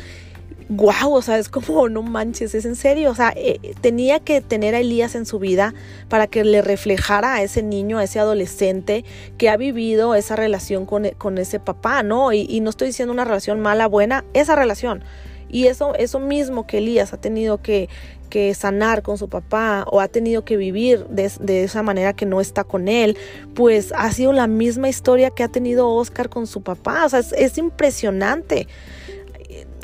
Guau, 0.69 1.15
o 1.15 1.21
sea, 1.21 1.37
es 1.37 1.49
como, 1.49 1.89
no 1.89 2.01
manches, 2.01 2.55
es 2.55 2.63
en 2.63 2.77
serio. 2.77 3.11
O 3.11 3.15
sea, 3.15 3.33
eh, 3.35 3.59
tenía 3.81 4.21
que 4.21 4.39
tener 4.39 4.75
a 4.75 4.79
Elías 4.79 5.15
en 5.15 5.25
su 5.25 5.37
vida 5.37 5.73
para 6.07 6.27
que 6.27 6.45
le 6.45 6.61
reflejara 6.61 7.33
a 7.33 7.43
ese 7.43 7.61
niño, 7.61 7.97
a 7.97 8.05
ese 8.05 8.19
adolescente 8.19 9.03
que 9.37 9.49
ha 9.49 9.57
vivido 9.57 10.15
esa 10.15 10.37
relación 10.37 10.85
con, 10.85 11.09
con 11.17 11.37
ese 11.39 11.59
papá, 11.59 12.01
¿no? 12.01 12.31
Y, 12.31 12.47
y 12.49 12.61
no 12.61 12.69
estoy 12.69 12.87
diciendo 12.87 13.11
una 13.11 13.25
relación 13.25 13.59
mala, 13.59 13.85
buena, 13.85 14.23
esa 14.33 14.55
relación. 14.55 15.03
Y 15.49 15.67
eso, 15.67 15.93
eso 15.95 16.19
mismo 16.19 16.67
que 16.67 16.77
Elías 16.77 17.11
ha 17.11 17.17
tenido 17.17 17.61
que, 17.61 17.89
que 18.29 18.53
sanar 18.53 19.01
con 19.01 19.17
su 19.17 19.27
papá 19.27 19.85
o 19.91 19.99
ha 19.99 20.07
tenido 20.07 20.45
que 20.45 20.55
vivir 20.55 21.05
de, 21.07 21.63
esa 21.63 21.83
manera 21.83 22.13
que 22.13 22.25
no 22.25 22.39
está 22.39 22.63
con 22.63 22.87
él, 22.87 23.17
pues 23.55 23.93
ha 23.95 24.11
sido 24.11 24.31
la 24.31 24.47
misma 24.47 24.87
historia 24.87 25.31
que 25.31 25.43
ha 25.43 25.49
tenido 25.49 25.89
Oscar 25.89 26.29
con 26.29 26.47
su 26.47 26.61
papá. 26.61 27.05
O 27.05 27.09
sea, 27.09 27.19
es, 27.19 27.57
impresionante. 27.57 28.67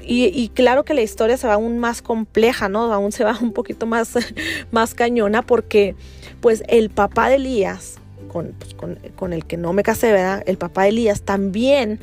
Y, 0.08 0.50
claro 0.50 0.86
que 0.86 0.94
la 0.94 1.02
historia 1.02 1.36
se 1.36 1.48
va 1.48 1.56
aún 1.56 1.80
más 1.80 2.04
compleja, 2.04 2.70
¿no? 2.70 2.94
Aún 2.94 3.12
se 3.12 3.24
va 3.24 3.38
un 3.42 3.52
poquito 3.52 3.88
más, 3.88 4.14
más 4.72 4.94
cañona 4.94 5.42
porque 5.42 5.96
pues 6.42 6.64
el 6.68 6.92
papá 6.92 7.30
de 7.30 7.36
Elías, 7.36 7.96
con, 8.32 8.54
pues, 8.60 8.76
con, 9.16 9.34
el 9.34 9.46
que 9.46 9.58
no 9.58 9.74
me 9.74 9.82
casé, 9.82 10.12
¿verdad? 10.12 10.44
El 10.46 10.58
papá 10.58 10.84
de 10.84 10.90
Elías 10.90 11.24
también 11.24 12.00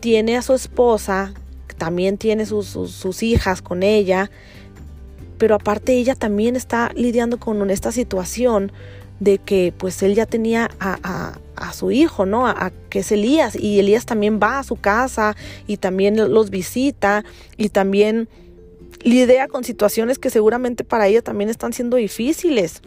tiene 0.00 0.36
a 0.36 0.42
su 0.42 0.52
esposa, 0.52 1.32
también 1.78 2.18
tiene 2.18 2.44
sus, 2.44 2.66
sus 2.66 3.22
hijas 3.22 3.62
con 3.62 3.82
ella 3.82 4.30
pero 5.38 5.54
aparte 5.54 5.94
ella 5.94 6.14
también 6.14 6.56
está 6.56 6.90
lidiando 6.94 7.38
con 7.38 7.70
esta 7.70 7.92
situación 7.92 8.72
de 9.20 9.38
que 9.38 9.72
pues 9.76 10.02
él 10.02 10.14
ya 10.14 10.26
tenía 10.26 10.70
a, 10.80 11.38
su 11.72 11.90
hijo, 11.90 12.24
¿no? 12.24 12.46
A, 12.46 12.72
que 12.88 13.00
es 13.00 13.12
Elías 13.12 13.56
y 13.56 13.78
Elías 13.78 14.06
también 14.06 14.38
va 14.42 14.58
a 14.58 14.64
su 14.64 14.76
casa 14.76 15.36
y 15.66 15.76
también 15.76 16.16
los 16.32 16.50
visita 16.50 17.24
y 17.56 17.68
también 17.70 18.28
lidia 19.02 19.48
con 19.48 19.64
situaciones 19.64 20.18
que 20.18 20.30
seguramente 20.30 20.84
para 20.84 21.06
ella 21.06 21.22
también 21.22 21.50
están 21.50 21.72
siendo 21.72 21.96
difíciles. 21.96 22.82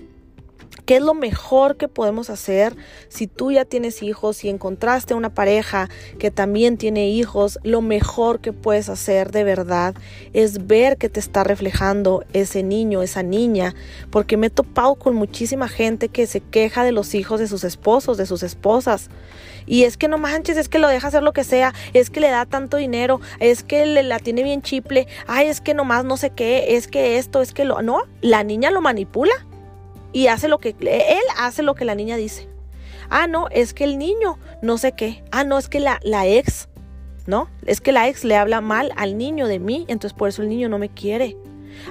¿Qué 0.86 0.98
es 0.98 1.02
lo 1.02 1.14
mejor 1.14 1.78
que 1.78 1.88
podemos 1.88 2.30
hacer 2.30 2.76
si 3.08 3.28
tú 3.28 3.52
ya 3.52 3.66
tienes 3.66 4.02
hijos 4.02 4.44
y 4.44 4.50
encontraste 4.50 5.14
una 5.14 5.34
pareja 5.34 5.90
que 6.20 6.32
también 6.32 6.78
tiene 6.78 7.10
hijos? 7.10 7.60
Lo 7.64 7.82
mejor 7.82 8.40
que 8.40 8.52
puedes 8.54 8.90
hacer 8.90 9.32
de 9.32 9.44
verdad 9.44 9.94
es 10.34 10.68
ver 10.68 10.98
que 10.98 11.10
te 11.10 11.20
está 11.20 11.44
reflejando 11.44 12.26
ese 12.34 12.64
niño, 12.64 13.02
esa 13.02 13.24
niña, 13.24 13.76
porque 14.10 14.38
me 14.38 14.48
he 14.48 14.50
topado 14.50 14.96
con 14.96 15.16
muchísima 15.16 15.68
gente 15.68 16.10
que 16.10 16.28
se 16.28 16.42
queja 16.42 16.84
de 16.84 16.92
los 16.92 17.14
hijos 17.14 17.40
de 17.40 17.48
sus 17.48 17.64
esposos, 17.64 18.18
de 18.18 18.26
sus 18.26 18.44
esposas. 18.44 19.10
Y 19.68 19.84
es 19.84 19.98
que 19.98 20.08
no 20.08 20.18
manches, 20.18 20.58
es 20.58 20.70
que 20.70 20.80
lo 20.80 20.88
deja 20.88 21.08
hacer 21.08 21.22
lo 21.22 21.34
que 21.34 21.44
sea, 21.44 21.74
es 21.94 22.10
que 22.10 22.20
le 22.20 22.30
da 22.30 22.46
tanto 22.46 22.78
dinero, 22.78 23.22
es 23.40 23.64
que 23.64 23.86
le, 23.86 24.04
la 24.04 24.20
tiene 24.20 24.44
bien 24.44 24.62
chiple, 24.62 25.08
ay, 25.28 25.48
es 25.48 25.62
que 25.62 25.74
nomás 25.74 26.04
no 26.04 26.18
sé 26.18 26.32
qué, 26.32 26.76
es 26.76 26.88
que 26.88 27.18
esto, 27.18 27.42
es 27.42 27.54
que 27.54 27.66
lo... 27.66 27.82
No, 27.82 28.02
la 28.22 28.44
niña 28.44 28.72
lo 28.72 28.82
manipula 28.82 29.32
y 30.14 30.28
hace 30.28 30.48
lo 30.48 30.60
que 30.60 30.76
él 30.80 31.24
hace 31.38 31.64
lo 31.64 31.76
que 31.76 31.86
la 31.86 31.96
niña 31.96 32.16
dice. 32.16 32.48
Ah, 33.10 33.28
no, 33.28 33.48
es 33.50 33.74
que 33.74 33.84
el 33.84 33.98
niño 33.98 34.40
no 34.62 34.78
sé 34.78 34.94
qué. 34.94 35.24
Ah, 35.32 35.44
no, 35.44 35.58
es 35.58 35.68
que 35.68 35.80
la, 35.80 36.00
la 36.04 36.28
ex, 36.28 36.70
¿no? 37.28 37.50
Es 37.66 37.82
que 37.82 37.92
la 37.92 38.08
ex 38.08 38.24
le 38.24 38.38
habla 38.38 38.62
mal 38.62 38.92
al 38.96 39.18
niño 39.18 39.48
de 39.48 39.60
mí, 39.60 39.86
entonces 39.90 40.18
por 40.18 40.30
eso 40.30 40.42
el 40.42 40.50
niño 40.50 40.70
no 40.70 40.78
me 40.78 40.90
quiere. 40.90 41.36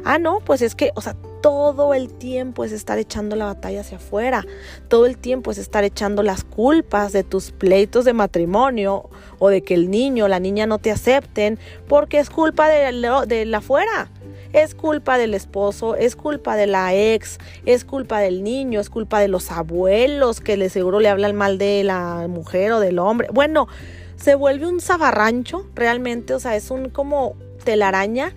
Ah, 0.04 0.18
no, 0.18 0.40
pues 0.40 0.62
es 0.62 0.74
que, 0.74 0.92
o 0.94 1.00
sea, 1.00 1.16
todo 1.42 1.94
el 1.94 2.12
tiempo 2.12 2.64
es 2.64 2.72
estar 2.72 2.98
echando 2.98 3.36
la 3.36 3.46
batalla 3.46 3.80
hacia 3.80 3.96
afuera, 3.96 4.44
todo 4.88 5.06
el 5.06 5.18
tiempo 5.18 5.50
es 5.50 5.58
estar 5.58 5.84
echando 5.84 6.22
las 6.22 6.44
culpas 6.44 7.12
de 7.12 7.24
tus 7.24 7.50
pleitos 7.50 8.04
de 8.04 8.12
matrimonio 8.12 9.08
o 9.38 9.48
de 9.48 9.62
que 9.62 9.74
el 9.74 9.90
niño 9.90 10.26
o 10.26 10.28
la 10.28 10.40
niña 10.40 10.66
no 10.66 10.78
te 10.78 10.90
acepten 10.90 11.58
porque 11.88 12.18
es 12.18 12.30
culpa 12.30 12.68
de, 12.68 12.92
de 13.26 13.44
la 13.46 13.58
afuera. 13.58 14.10
Es 14.52 14.74
culpa 14.74 15.16
del 15.16 15.34
esposo, 15.34 15.94
es 15.94 16.16
culpa 16.16 16.56
de 16.56 16.66
la 16.66 16.94
ex, 16.94 17.38
es 17.66 17.84
culpa 17.84 18.20
del 18.20 18.42
niño, 18.42 18.80
es 18.80 18.90
culpa 18.90 19.20
de 19.20 19.28
los 19.28 19.50
abuelos 19.52 20.40
que 20.40 20.56
le 20.56 20.70
seguro 20.70 20.98
le 20.98 21.08
hablan 21.08 21.36
mal 21.36 21.56
de 21.58 21.84
la 21.84 22.26
mujer 22.28 22.72
o 22.72 22.80
del 22.80 22.98
hombre. 22.98 23.28
Bueno, 23.32 23.68
se 24.16 24.34
vuelve 24.34 24.66
un 24.66 24.80
zabarrancho 24.80 25.66
realmente, 25.74 26.34
o 26.34 26.40
sea, 26.40 26.56
es 26.56 26.70
un 26.70 26.90
como 26.90 27.36
telaraña 27.64 28.34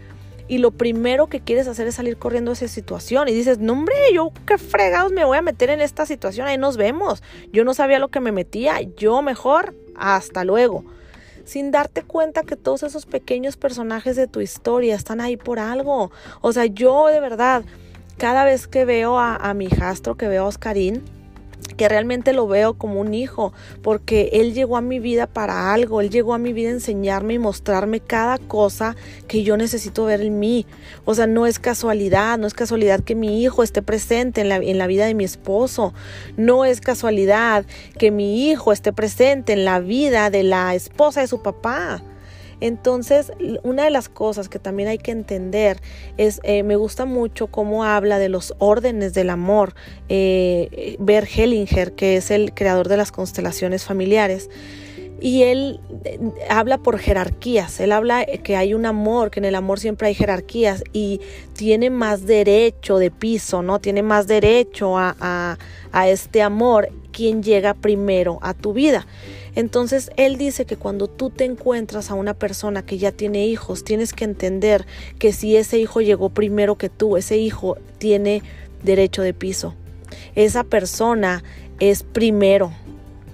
y 0.47 0.59
lo 0.59 0.71
primero 0.71 1.27
que 1.27 1.39
quieres 1.39 1.67
hacer 1.67 1.87
es 1.87 1.95
salir 1.95 2.17
corriendo 2.17 2.51
de 2.51 2.55
esa 2.55 2.67
situación 2.67 3.27
y 3.27 3.33
dices, 3.33 3.59
no 3.59 3.73
hombre, 3.73 3.95
yo 4.13 4.31
qué 4.45 4.57
fregados 4.57 5.11
me 5.11 5.25
voy 5.25 5.37
a 5.37 5.41
meter 5.41 5.69
en 5.71 5.81
esta 5.81 6.05
situación, 6.05 6.47
ahí 6.47 6.57
nos 6.57 6.77
vemos. 6.77 7.23
Yo 7.51 7.63
no 7.63 7.73
sabía 7.73 7.97
lo 7.97 8.09
que 8.09 8.19
me 8.19 8.31
metía, 8.31 8.81
yo 8.97 9.21
mejor, 9.21 9.73
hasta 9.95 10.43
luego 10.43 10.85
sin 11.45 11.71
darte 11.71 12.03
cuenta 12.03 12.43
que 12.43 12.55
todos 12.55 12.83
esos 12.83 13.05
pequeños 13.05 13.57
personajes 13.57 14.15
de 14.15 14.27
tu 14.27 14.41
historia 14.41 14.95
están 14.95 15.21
ahí 15.21 15.37
por 15.37 15.59
algo. 15.59 16.11
O 16.41 16.53
sea, 16.53 16.65
yo 16.65 17.07
de 17.07 17.19
verdad, 17.19 17.63
cada 18.17 18.43
vez 18.45 18.67
que 18.67 18.85
veo 18.85 19.19
a, 19.19 19.53
mi 19.53 19.65
hijastro, 19.65 20.15
que 20.15 20.27
veo 20.27 20.45
a 20.45 20.47
Oscarín, 20.47 21.03
que 21.63 21.89
realmente 21.89 22.33
lo 22.33 22.47
veo 22.47 22.75
como 22.75 22.99
un 22.99 23.13
hijo, 23.13 23.53
porque 23.81 24.29
Él 24.33 24.53
llegó 24.53 24.77
a 24.77 24.81
mi 24.81 24.99
vida 24.99 25.27
para 25.27 25.73
algo, 25.73 26.01
Él 26.01 26.09
llegó 26.09 26.33
a 26.33 26.37
mi 26.37 26.53
vida 26.53 26.69
a 26.69 26.73
enseñarme 26.73 27.33
y 27.33 27.39
mostrarme 27.39 27.99
cada 27.99 28.37
cosa 28.37 28.95
que 29.27 29.43
yo 29.43 29.57
necesito 29.57 30.05
ver 30.05 30.21
en 30.21 30.39
mí. 30.39 30.65
O 31.05 31.15
sea, 31.15 31.27
no 31.27 31.45
es 31.45 31.59
casualidad, 31.59 32.37
no 32.37 32.47
es 32.47 32.53
casualidad 32.53 33.01
que 33.01 33.15
mi 33.15 33.43
hijo 33.43 33.63
esté 33.63 33.81
presente 33.81 34.41
en 34.41 34.49
la, 34.49 34.57
en 34.57 34.77
la 34.77 34.87
vida 34.87 35.05
de 35.05 35.13
mi 35.13 35.23
esposo, 35.23 35.93
no 36.37 36.65
es 36.65 36.81
casualidad 36.81 37.65
que 37.97 38.11
mi 38.11 38.49
hijo 38.49 38.71
esté 38.71 38.93
presente 38.93 39.53
en 39.53 39.65
la 39.65 39.79
vida 39.79 40.29
de 40.29 40.43
la 40.43 40.75
esposa 40.75 41.21
de 41.21 41.27
su 41.27 41.41
papá. 41.41 42.03
Entonces, 42.59 43.31
una 43.63 43.83
de 43.83 43.89
las 43.89 44.09
cosas 44.09 44.49
que 44.49 44.59
también 44.59 44.89
hay 44.89 44.97
que 44.97 45.11
entender 45.11 45.81
es, 46.17 46.39
eh, 46.43 46.63
me 46.63 46.75
gusta 46.75 47.05
mucho 47.05 47.47
cómo 47.47 47.83
habla 47.83 48.19
de 48.19 48.29
los 48.29 48.53
órdenes 48.59 49.13
del 49.13 49.29
amor, 49.29 49.75
eh, 50.09 50.97
Hellinger, 51.35 51.93
que 51.93 52.17
es 52.17 52.31
el 52.31 52.53
creador 52.53 52.87
de 52.87 52.97
las 52.97 53.11
constelaciones 53.11 53.83
familiares. 53.83 54.49
Y 55.21 55.43
él 55.43 55.79
eh, 56.03 56.19
habla 56.49 56.79
por 56.79 56.99
jerarquías, 56.99 57.79
él 57.79 57.93
habla 57.93 58.25
que 58.25 58.57
hay 58.57 58.73
un 58.73 58.85
amor, 58.85 59.31
que 59.31 59.39
en 59.39 59.45
el 59.45 59.55
amor 59.55 59.79
siempre 59.79 60.07
hay 60.07 60.15
jerarquías 60.15 60.83
y 60.91 61.21
tiene 61.53 61.89
más 61.89 62.25
derecho 62.25 62.97
de 62.97 63.09
piso, 63.09 63.61
¿no? 63.61 63.79
Tiene 63.79 64.03
más 64.03 64.27
derecho 64.27 64.97
a 64.97 65.57
este 66.07 66.41
amor 66.41 66.89
quien 67.13 67.41
llega 67.43 67.73
primero 67.73 68.39
a 68.41 68.53
tu 68.53 68.73
vida. 68.73 69.05
Entonces 69.55 70.11
él 70.17 70.37
dice 70.37 70.65
que 70.65 70.77
cuando 70.77 71.07
tú 71.07 71.29
te 71.29 71.45
encuentras 71.45 72.09
a 72.09 72.15
una 72.15 72.33
persona 72.33 72.83
que 72.83 72.97
ya 72.97 73.11
tiene 73.11 73.45
hijos, 73.45 73.83
tienes 73.83 74.13
que 74.13 74.25
entender 74.25 74.85
que 75.19 75.31
si 75.33 75.55
ese 75.55 75.77
hijo 75.77 76.01
llegó 76.01 76.29
primero 76.29 76.77
que 76.77 76.89
tú, 76.89 77.17
ese 77.17 77.37
hijo 77.37 77.77
tiene 77.97 78.41
derecho 78.83 79.21
de 79.21 79.33
piso. 79.33 79.75
Esa 80.35 80.63
persona 80.63 81.43
es 81.79 82.03
primero 82.03 82.71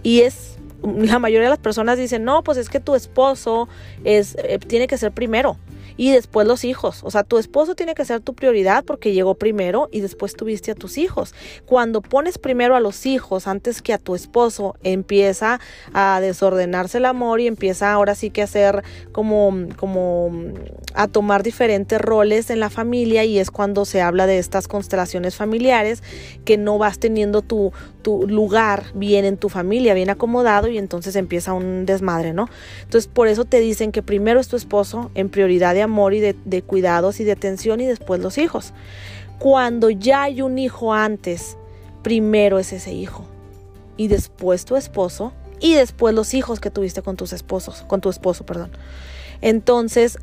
y 0.03 0.21
es 0.21 0.57
la 0.83 1.19
mayoría 1.19 1.45
de 1.45 1.49
las 1.49 1.59
personas 1.59 1.97
dicen, 1.97 2.23
"No, 2.23 2.43
pues 2.43 2.57
es 2.57 2.69
que 2.69 2.79
tu 2.79 2.95
esposo 2.95 3.67
es 4.03 4.35
eh, 4.43 4.59
tiene 4.59 4.87
que 4.87 4.97
ser 4.97 5.11
primero." 5.11 5.57
Y 5.99 6.11
después 6.11 6.47
los 6.47 6.63
hijos. 6.63 7.01
O 7.03 7.11
sea, 7.11 7.25
tu 7.25 7.37
esposo 7.37 7.75
tiene 7.75 7.93
que 7.93 8.05
ser 8.05 8.21
tu 8.21 8.33
prioridad 8.33 8.85
porque 8.85 9.11
llegó 9.11 9.35
primero 9.35 9.89
y 9.91 9.99
después 9.99 10.33
tuviste 10.33 10.71
a 10.71 10.75
tus 10.75 10.97
hijos. 10.97 11.35
Cuando 11.65 12.01
pones 12.01 12.37
primero 12.37 12.77
a 12.77 12.79
los 12.79 13.05
hijos 13.05 13.47
antes 13.47 13.81
que 13.81 13.91
a 13.91 13.97
tu 13.97 14.15
esposo, 14.15 14.77
empieza 14.81 15.59
a 15.93 16.21
desordenarse 16.21 16.99
el 16.99 17.05
amor 17.05 17.41
y 17.41 17.47
empieza 17.47 17.91
ahora 17.91 18.15
sí 18.15 18.29
que 18.29 18.39
a 18.39 18.45
hacer 18.45 18.81
como, 19.11 19.67
como 19.75 20.31
a 20.93 21.09
tomar 21.09 21.43
diferentes 21.43 21.99
roles 21.99 22.49
en 22.49 22.61
la 22.61 22.69
familia 22.69 23.25
y 23.25 23.37
es 23.37 23.51
cuando 23.51 23.83
se 23.83 24.01
habla 24.01 24.25
de 24.25 24.37
estas 24.37 24.69
constelaciones 24.69 25.35
familiares 25.35 26.01
que 26.45 26.57
no 26.57 26.77
vas 26.77 26.99
teniendo 26.99 27.41
tu, 27.41 27.73
tu 28.01 28.27
lugar 28.27 28.85
bien 28.93 29.25
en 29.25 29.37
tu 29.37 29.49
familia, 29.49 29.93
bien 29.93 30.09
acomodado 30.09 30.67
y 30.67 30.77
entonces 30.77 31.15
empieza 31.15 31.53
un 31.53 31.85
desmadre, 31.85 32.33
¿no? 32.33 32.49
Entonces 32.83 33.09
por 33.11 33.27
eso 33.27 33.45
te 33.45 33.59
dicen 33.59 33.91
que 33.91 34.01
primero 34.01 34.39
es 34.39 34.47
tu 34.47 34.55
esposo 34.55 35.11
en 35.15 35.29
prioridad 35.29 35.73
de 35.73 35.81
amor 35.81 36.13
y 36.13 36.19
de, 36.19 36.61
cuidados 36.61 37.19
y 37.19 37.23
de 37.23 37.31
atención 37.31 37.81
y 37.81 37.85
después 37.85 38.21
los 38.21 38.37
hijos. 38.37 38.73
Cuando 39.37 39.89
ya 39.89 40.23
hay 40.23 40.41
un 40.41 40.57
hijo 40.57 40.93
antes, 40.93 41.57
primero 42.03 42.59
es 42.59 42.73
ese 42.73 42.93
hijo 42.93 43.25
y 43.97 44.07
después 44.07 44.65
tu 44.65 44.75
esposo 44.75 45.33
y 45.59 45.75
después 45.75 46.15
los 46.15 46.33
hijos 46.33 46.59
que 46.59 46.71
tuviste 46.71 47.01
con 47.01 47.17
tus 47.17 47.33
esposos, 47.33 47.83
con 47.87 48.01
tu 48.01 48.09
esposo, 48.09 48.45
perdón. 48.45 48.71
Entonces, 49.41 50.17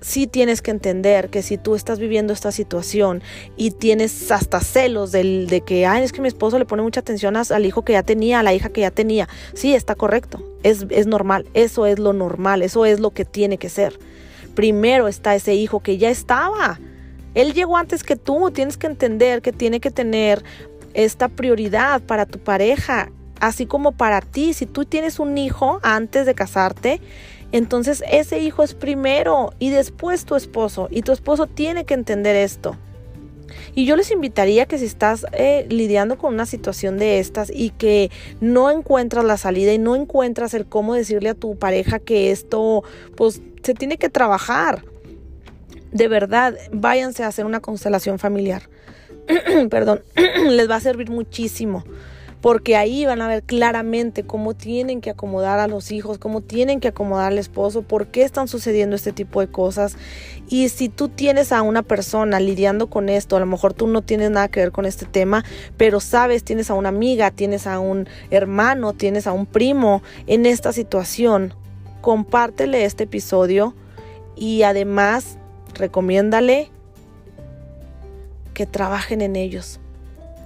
sí 0.00 0.26
tienes 0.26 0.62
que 0.62 0.70
entender 0.70 1.28
que 1.28 1.42
si 1.42 1.58
tú 1.58 1.74
estás 1.74 1.98
viviendo 1.98 2.32
esta 2.32 2.52
situación 2.52 3.22
y 3.56 3.72
tienes 3.72 4.30
hasta 4.30 4.60
celos 4.60 5.12
del, 5.12 5.46
de 5.48 5.60
que, 5.60 5.86
ay, 5.86 6.04
es 6.04 6.12
que 6.12 6.20
mi 6.20 6.28
esposo 6.28 6.58
le 6.58 6.64
pone 6.64 6.82
mucha 6.82 7.00
atención 7.00 7.36
al 7.36 7.66
hijo 7.66 7.82
que 7.82 7.94
ya 7.94 8.02
tenía, 8.02 8.40
a 8.40 8.42
la 8.42 8.54
hija 8.54 8.68
que 8.68 8.82
ya 8.82 8.90
tenía, 8.90 9.28
sí, 9.54 9.74
está 9.74 9.94
correcto, 9.94 10.42
es, 10.62 10.86
es 10.90 11.06
normal, 11.06 11.46
eso 11.54 11.86
es 11.86 11.98
lo 11.98 12.12
normal, 12.12 12.62
eso 12.62 12.86
es 12.86 13.00
lo 13.00 13.10
que 13.10 13.24
tiene 13.24 13.58
que 13.58 13.68
ser 13.68 13.98
primero 14.58 15.06
está 15.06 15.36
ese 15.36 15.54
hijo 15.54 15.78
que 15.78 15.98
ya 15.98 16.10
estaba. 16.10 16.80
Él 17.34 17.54
llegó 17.54 17.76
antes 17.76 18.02
que 18.02 18.16
tú. 18.16 18.50
Tienes 18.50 18.76
que 18.76 18.88
entender 18.88 19.40
que 19.40 19.52
tiene 19.52 19.78
que 19.78 19.92
tener 19.92 20.42
esta 20.94 21.28
prioridad 21.28 22.00
para 22.00 22.26
tu 22.26 22.40
pareja, 22.40 23.12
así 23.38 23.66
como 23.66 23.92
para 23.92 24.20
ti. 24.20 24.54
Si 24.54 24.66
tú 24.66 24.84
tienes 24.84 25.20
un 25.20 25.38
hijo 25.38 25.78
antes 25.84 26.26
de 26.26 26.34
casarte, 26.34 27.00
entonces 27.52 28.02
ese 28.10 28.40
hijo 28.40 28.62
es 28.62 28.74
primero 28.74 29.52
y 29.58 29.70
después 29.70 30.24
tu 30.24 30.36
esposo. 30.36 30.88
Y 30.90 31.02
tu 31.02 31.12
esposo 31.12 31.46
tiene 31.46 31.84
que 31.84 31.94
entender 31.94 32.36
esto. 32.36 32.76
Y 33.74 33.86
yo 33.86 33.96
les 33.96 34.10
invitaría 34.10 34.66
que 34.66 34.78
si 34.78 34.84
estás 34.84 35.24
eh, 35.32 35.66
lidiando 35.70 36.18
con 36.18 36.34
una 36.34 36.46
situación 36.46 36.98
de 36.98 37.18
estas 37.18 37.50
y 37.50 37.70
que 37.70 38.10
no 38.40 38.70
encuentras 38.70 39.24
la 39.24 39.36
salida 39.38 39.72
y 39.72 39.78
no 39.78 39.96
encuentras 39.96 40.52
el 40.52 40.66
cómo 40.66 40.94
decirle 40.94 41.30
a 41.30 41.34
tu 41.34 41.56
pareja 41.56 41.98
que 41.98 42.30
esto 42.30 42.84
pues 43.16 43.40
se 43.62 43.74
tiene 43.74 43.96
que 43.96 44.10
trabajar, 44.10 44.84
de 45.92 46.08
verdad, 46.08 46.54
váyanse 46.72 47.24
a 47.24 47.28
hacer 47.28 47.46
una 47.46 47.60
constelación 47.60 48.18
familiar. 48.18 48.68
Perdón, 49.70 50.02
les 50.50 50.68
va 50.68 50.76
a 50.76 50.80
servir 50.80 51.10
muchísimo 51.10 51.84
porque 52.40 52.76
ahí 52.76 53.04
van 53.04 53.20
a 53.20 53.28
ver 53.28 53.42
claramente 53.42 54.22
cómo 54.22 54.54
tienen 54.54 55.00
que 55.00 55.10
acomodar 55.10 55.58
a 55.58 55.66
los 55.66 55.90
hijos, 55.90 56.18
cómo 56.18 56.40
tienen 56.40 56.78
que 56.78 56.88
acomodar 56.88 57.32
al 57.32 57.38
esposo, 57.38 57.82
por 57.82 58.08
qué 58.08 58.22
están 58.22 58.46
sucediendo 58.46 58.94
este 58.94 59.12
tipo 59.12 59.40
de 59.40 59.48
cosas. 59.48 59.96
Y 60.48 60.68
si 60.68 60.88
tú 60.88 61.08
tienes 61.08 61.50
a 61.50 61.62
una 61.62 61.82
persona 61.82 62.38
lidiando 62.38 62.88
con 62.88 63.08
esto, 63.08 63.36
a 63.36 63.40
lo 63.40 63.46
mejor 63.46 63.74
tú 63.74 63.88
no 63.88 64.02
tienes 64.02 64.30
nada 64.30 64.48
que 64.48 64.60
ver 64.60 64.72
con 64.72 64.86
este 64.86 65.04
tema, 65.04 65.44
pero 65.76 65.98
sabes, 66.00 66.44
tienes 66.44 66.70
a 66.70 66.74
una 66.74 66.90
amiga, 66.90 67.30
tienes 67.32 67.66
a 67.66 67.80
un 67.80 68.08
hermano, 68.30 68.92
tienes 68.92 69.26
a 69.26 69.32
un 69.32 69.46
primo 69.46 70.02
en 70.26 70.46
esta 70.46 70.72
situación, 70.72 71.54
compártele 72.00 72.84
este 72.84 73.04
episodio 73.04 73.74
y 74.36 74.62
además 74.62 75.38
recomiéndale 75.74 76.70
que 78.54 78.66
trabajen 78.66 79.22
en 79.22 79.34
ellos 79.34 79.80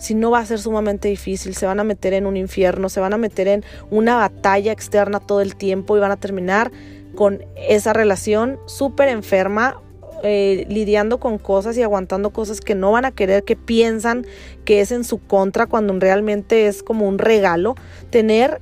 si 0.03 0.17
no 0.17 0.33
va 0.33 0.41
a 0.41 0.47
ser 0.47 0.59
sumamente 0.59 1.07
difícil, 1.07 1.55
se 1.55 1.65
van 1.65 1.79
a 1.79 1.85
meter 1.85 2.13
en 2.13 2.27
un 2.27 2.37
infierno, 2.37 2.89
se 2.89 2.99
van 2.99 3.13
a 3.13 3.19
meter 3.19 3.47
en 3.47 3.65
una 3.89 4.17
batalla 4.17 4.73
externa 4.73 5.21
todo 5.21 5.41
el 5.41 5.55
tiempo 5.55 5.97
y 5.97 6.01
van 6.01 6.11
a 6.11 6.17
terminar 6.17 6.73
con 7.15 7.45
esa 7.55 7.93
relación 7.93 8.59
súper 8.67 9.09
enferma 9.09 9.81
eh, 10.25 10.67
lidiando 10.69 11.21
con 11.21 11.39
cosas 11.39 11.79
y 11.79 11.85
aguantando 11.85 12.31
cosas 12.31 12.61
que 12.61 12.75
no 12.75 12.91
van 12.91 13.05
a 13.05 13.13
querer, 13.13 13.45
que 13.45 13.55
piensan 13.55 14.27
que 14.65 14.81
es 14.81 14.91
en 14.91 15.05
su 15.05 15.19
contra 15.19 15.69
cuando 15.69 15.97
realmente 16.01 16.67
es 16.67 16.83
como 16.83 17.07
un 17.07 17.19
regalo. 17.19 17.77
Tener 18.11 18.61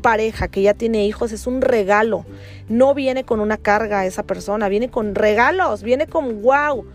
pareja 0.00 0.48
que 0.48 0.62
ya 0.62 0.72
tiene 0.72 1.04
hijos 1.04 1.32
es 1.32 1.46
un 1.46 1.60
regalo. 1.60 2.24
No 2.70 2.94
viene 2.94 3.24
con 3.24 3.40
una 3.40 3.58
carga 3.58 4.06
esa 4.06 4.22
persona, 4.22 4.70
viene 4.70 4.88
con 4.88 5.14
regalos, 5.14 5.82
viene 5.82 6.06
con 6.06 6.40
wow. 6.40 6.86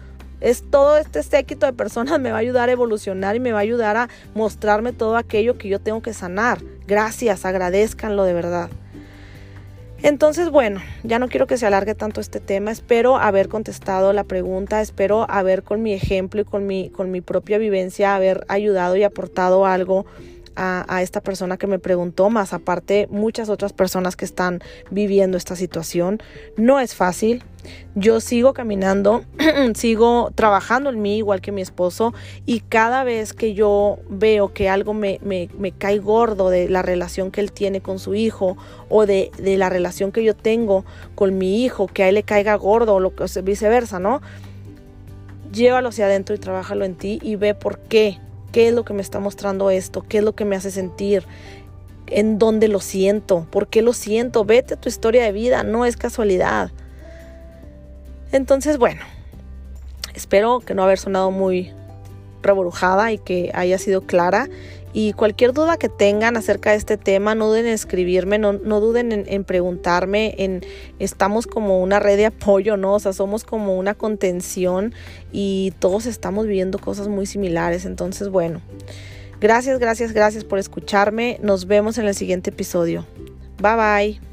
Es 0.43 0.62
todo 0.69 0.97
este 0.97 1.23
séquito 1.23 1.65
de 1.65 1.71
personas 1.71 2.19
me 2.19 2.29
va 2.29 2.36
a 2.36 2.41
ayudar 2.41 2.67
a 2.67 2.73
evolucionar 2.73 3.38
y 3.38 3.39
me 3.39 3.53
va 3.53 3.60
a 3.60 3.62
ayudar 3.62 3.95
a 3.95 4.10
mostrarme 4.36 4.91
todo 4.91 5.15
aquello 5.15 5.58
que 5.58 5.69
yo 5.69 5.79
tengo 5.79 6.01
que 6.01 6.13
sanar. 6.13 6.60
Gracias, 6.86 7.45
agradezcanlo 7.45 8.25
de 8.25 8.34
verdad. 8.34 8.69
Entonces, 10.01 10.49
bueno, 10.49 10.82
ya 11.03 11.17
no 11.17 11.29
quiero 11.29 11.47
que 11.47 11.58
se 11.58 11.65
alargue 11.65 11.95
tanto 11.95 12.19
este 12.19 12.41
tema. 12.41 12.71
Espero 12.71 13.15
haber 13.15 13.47
contestado 13.47 14.12
la 14.12 14.25
pregunta, 14.25 14.82
espero 14.82 15.25
haber 15.29 15.63
con 15.63 15.82
mi 15.82 15.93
ejemplo 15.93 16.41
y 16.41 16.43
con 16.43 16.67
mi, 16.67 16.89
con 16.89 17.10
mi 17.10 17.21
propia 17.21 17.58
vivencia 17.58 18.13
haber 18.13 18.43
ayudado 18.49 18.97
y 18.97 19.03
aportado 19.03 19.65
algo 19.65 20.06
a, 20.56 21.02
esta 21.02 21.22
persona 21.22 21.58
que 21.58 21.68
me 21.68 21.80
preguntó, 21.80 22.30
más 22.30 22.54
aparte 22.54 23.08
muchas 23.10 23.50
otras 23.50 23.74
personas 23.74 24.16
que 24.16 24.26
están 24.26 24.62
viviendo 24.92 25.38
esta 25.38 25.56
situación. 25.56 26.22
No 26.58 26.80
es 26.80 26.96
fácil. 26.96 27.44
Yo 27.96 28.20
sigo 28.20 28.54
caminando, 28.54 29.24
sigo 29.76 30.32
trabajando 30.36 30.89
en 30.89 31.02
mí 31.02 31.18
igual 31.18 31.39
que 31.39 31.54
mi 31.54 31.62
esposo 31.62 32.13
y 32.46 32.60
cada 32.60 33.06
vez 33.06 33.34
que 33.34 33.54
yo 33.54 34.00
veo 34.10 34.54
que 34.54 34.68
algo 34.68 34.94
me, 34.94 35.20
me, 35.24 35.72
cae 35.72 36.00
gordo 36.00 36.50
de 36.50 36.68
la 36.68 36.82
relación 36.82 37.32
que 37.32 37.39
él 37.39 37.54
tiene 37.54 37.80
con 37.80 38.00
su 38.00 38.16
hijo 38.16 38.58
o 38.89 39.06
de, 39.06 39.32
de, 39.38 39.56
la 39.56 39.70
relación 39.70 40.12
que 40.12 40.26
yo 40.26 40.36
tengo 40.36 40.84
con 41.16 41.38
mi 41.38 41.63
hijo, 41.63 41.88
que 41.88 42.04
a 42.04 42.10
él 42.10 42.16
le 42.16 42.24
caiga 42.24 42.56
gordo 42.56 42.96
o 42.96 43.00
lo, 43.00 43.13
viceversa, 43.44 43.98
¿no? 43.98 44.22
Llévalo 45.54 45.89
hacia 45.89 46.06
adentro 46.06 46.36
y 46.36 46.39
trabájalo 46.39 46.84
en 46.84 46.96
ti 46.96 47.20
y 47.22 47.38
ve 47.38 47.54
por 47.54 47.80
qué 47.80 48.20
¿Qué 48.54 48.68
es 48.68 48.74
lo 48.74 48.86
que 48.86 48.94
me 48.94 49.02
está 49.02 49.20
mostrando 49.20 49.72
esto? 49.72 50.06
¿Qué 50.08 50.20
es 50.20 50.24
lo 50.24 50.36
que 50.36 50.46
me 50.46 50.56
hace 50.56 50.70
sentir? 50.70 51.26
¿En 52.06 52.38
dónde 52.38 52.68
lo 52.68 52.80
siento? 52.80 53.48
¿Por 53.50 53.68
qué 53.68 53.82
lo 53.82 53.94
siento? 53.94 54.46
Vete 54.46 54.76
a 54.76 54.80
tu 54.80 54.89
historia 54.89 55.24
de 55.24 55.32
vida, 55.32 55.63
no 55.63 55.86
es 55.86 55.98
casualidad. 55.98 56.70
Entonces, 58.32 58.78
bueno, 58.78 59.02
espero 60.13 60.60
que 60.60 60.76
no 60.76 60.84
haber 60.84 61.00
sonado 61.00 61.32
muy 61.32 61.74
reborujada 62.44 63.12
y 63.12 63.18
que 63.18 63.50
haya 63.56 63.80
sido 63.80 64.02
clara 64.02 64.48
y 64.93 65.13
cualquier 65.13 65.53
duda 65.53 65.77
que 65.77 65.89
tengan 65.89 66.38
acerca 66.38 66.71
de 66.71 66.77
este 66.77 66.97
tema, 66.97 67.34
no 67.34 67.47
duden 67.47 67.65
en 67.65 67.73
escribirme, 67.73 68.38
no, 68.38 68.53
duden 68.53 69.25
en, 69.27 69.43
preguntarme. 69.43 70.36
En, 70.38 70.62
estamos 70.99 71.47
como 71.47 71.82
una 71.82 71.99
red 71.99 72.15
de 72.17 72.27
apoyo, 72.27 72.77
¿no? 72.77 72.93
O 72.93 72.99
sea, 72.99 73.12
somos 73.12 73.43
como 73.43 73.77
una 73.77 73.95
contención 73.95 74.93
y 75.32 75.73
todos 75.79 76.06
estamos 76.06 76.45
viviendo 76.45 76.77
cosas 76.77 77.08
muy 77.08 77.25
similares. 77.25 77.86
Entonces, 77.86 78.29
bueno, 78.29 78.62
gracias, 79.41 79.79
gracias, 79.79 80.13
gracias 80.13 80.43
por 80.43 80.60
escucharme. 80.60 81.39
Nos 81.41 81.65
vemos 81.65 81.97
en 81.97 82.06
el 82.06 82.13
siguiente 82.13 82.51
episodio. 82.51 83.06
Bye 83.60 83.75
bye. 83.75 84.33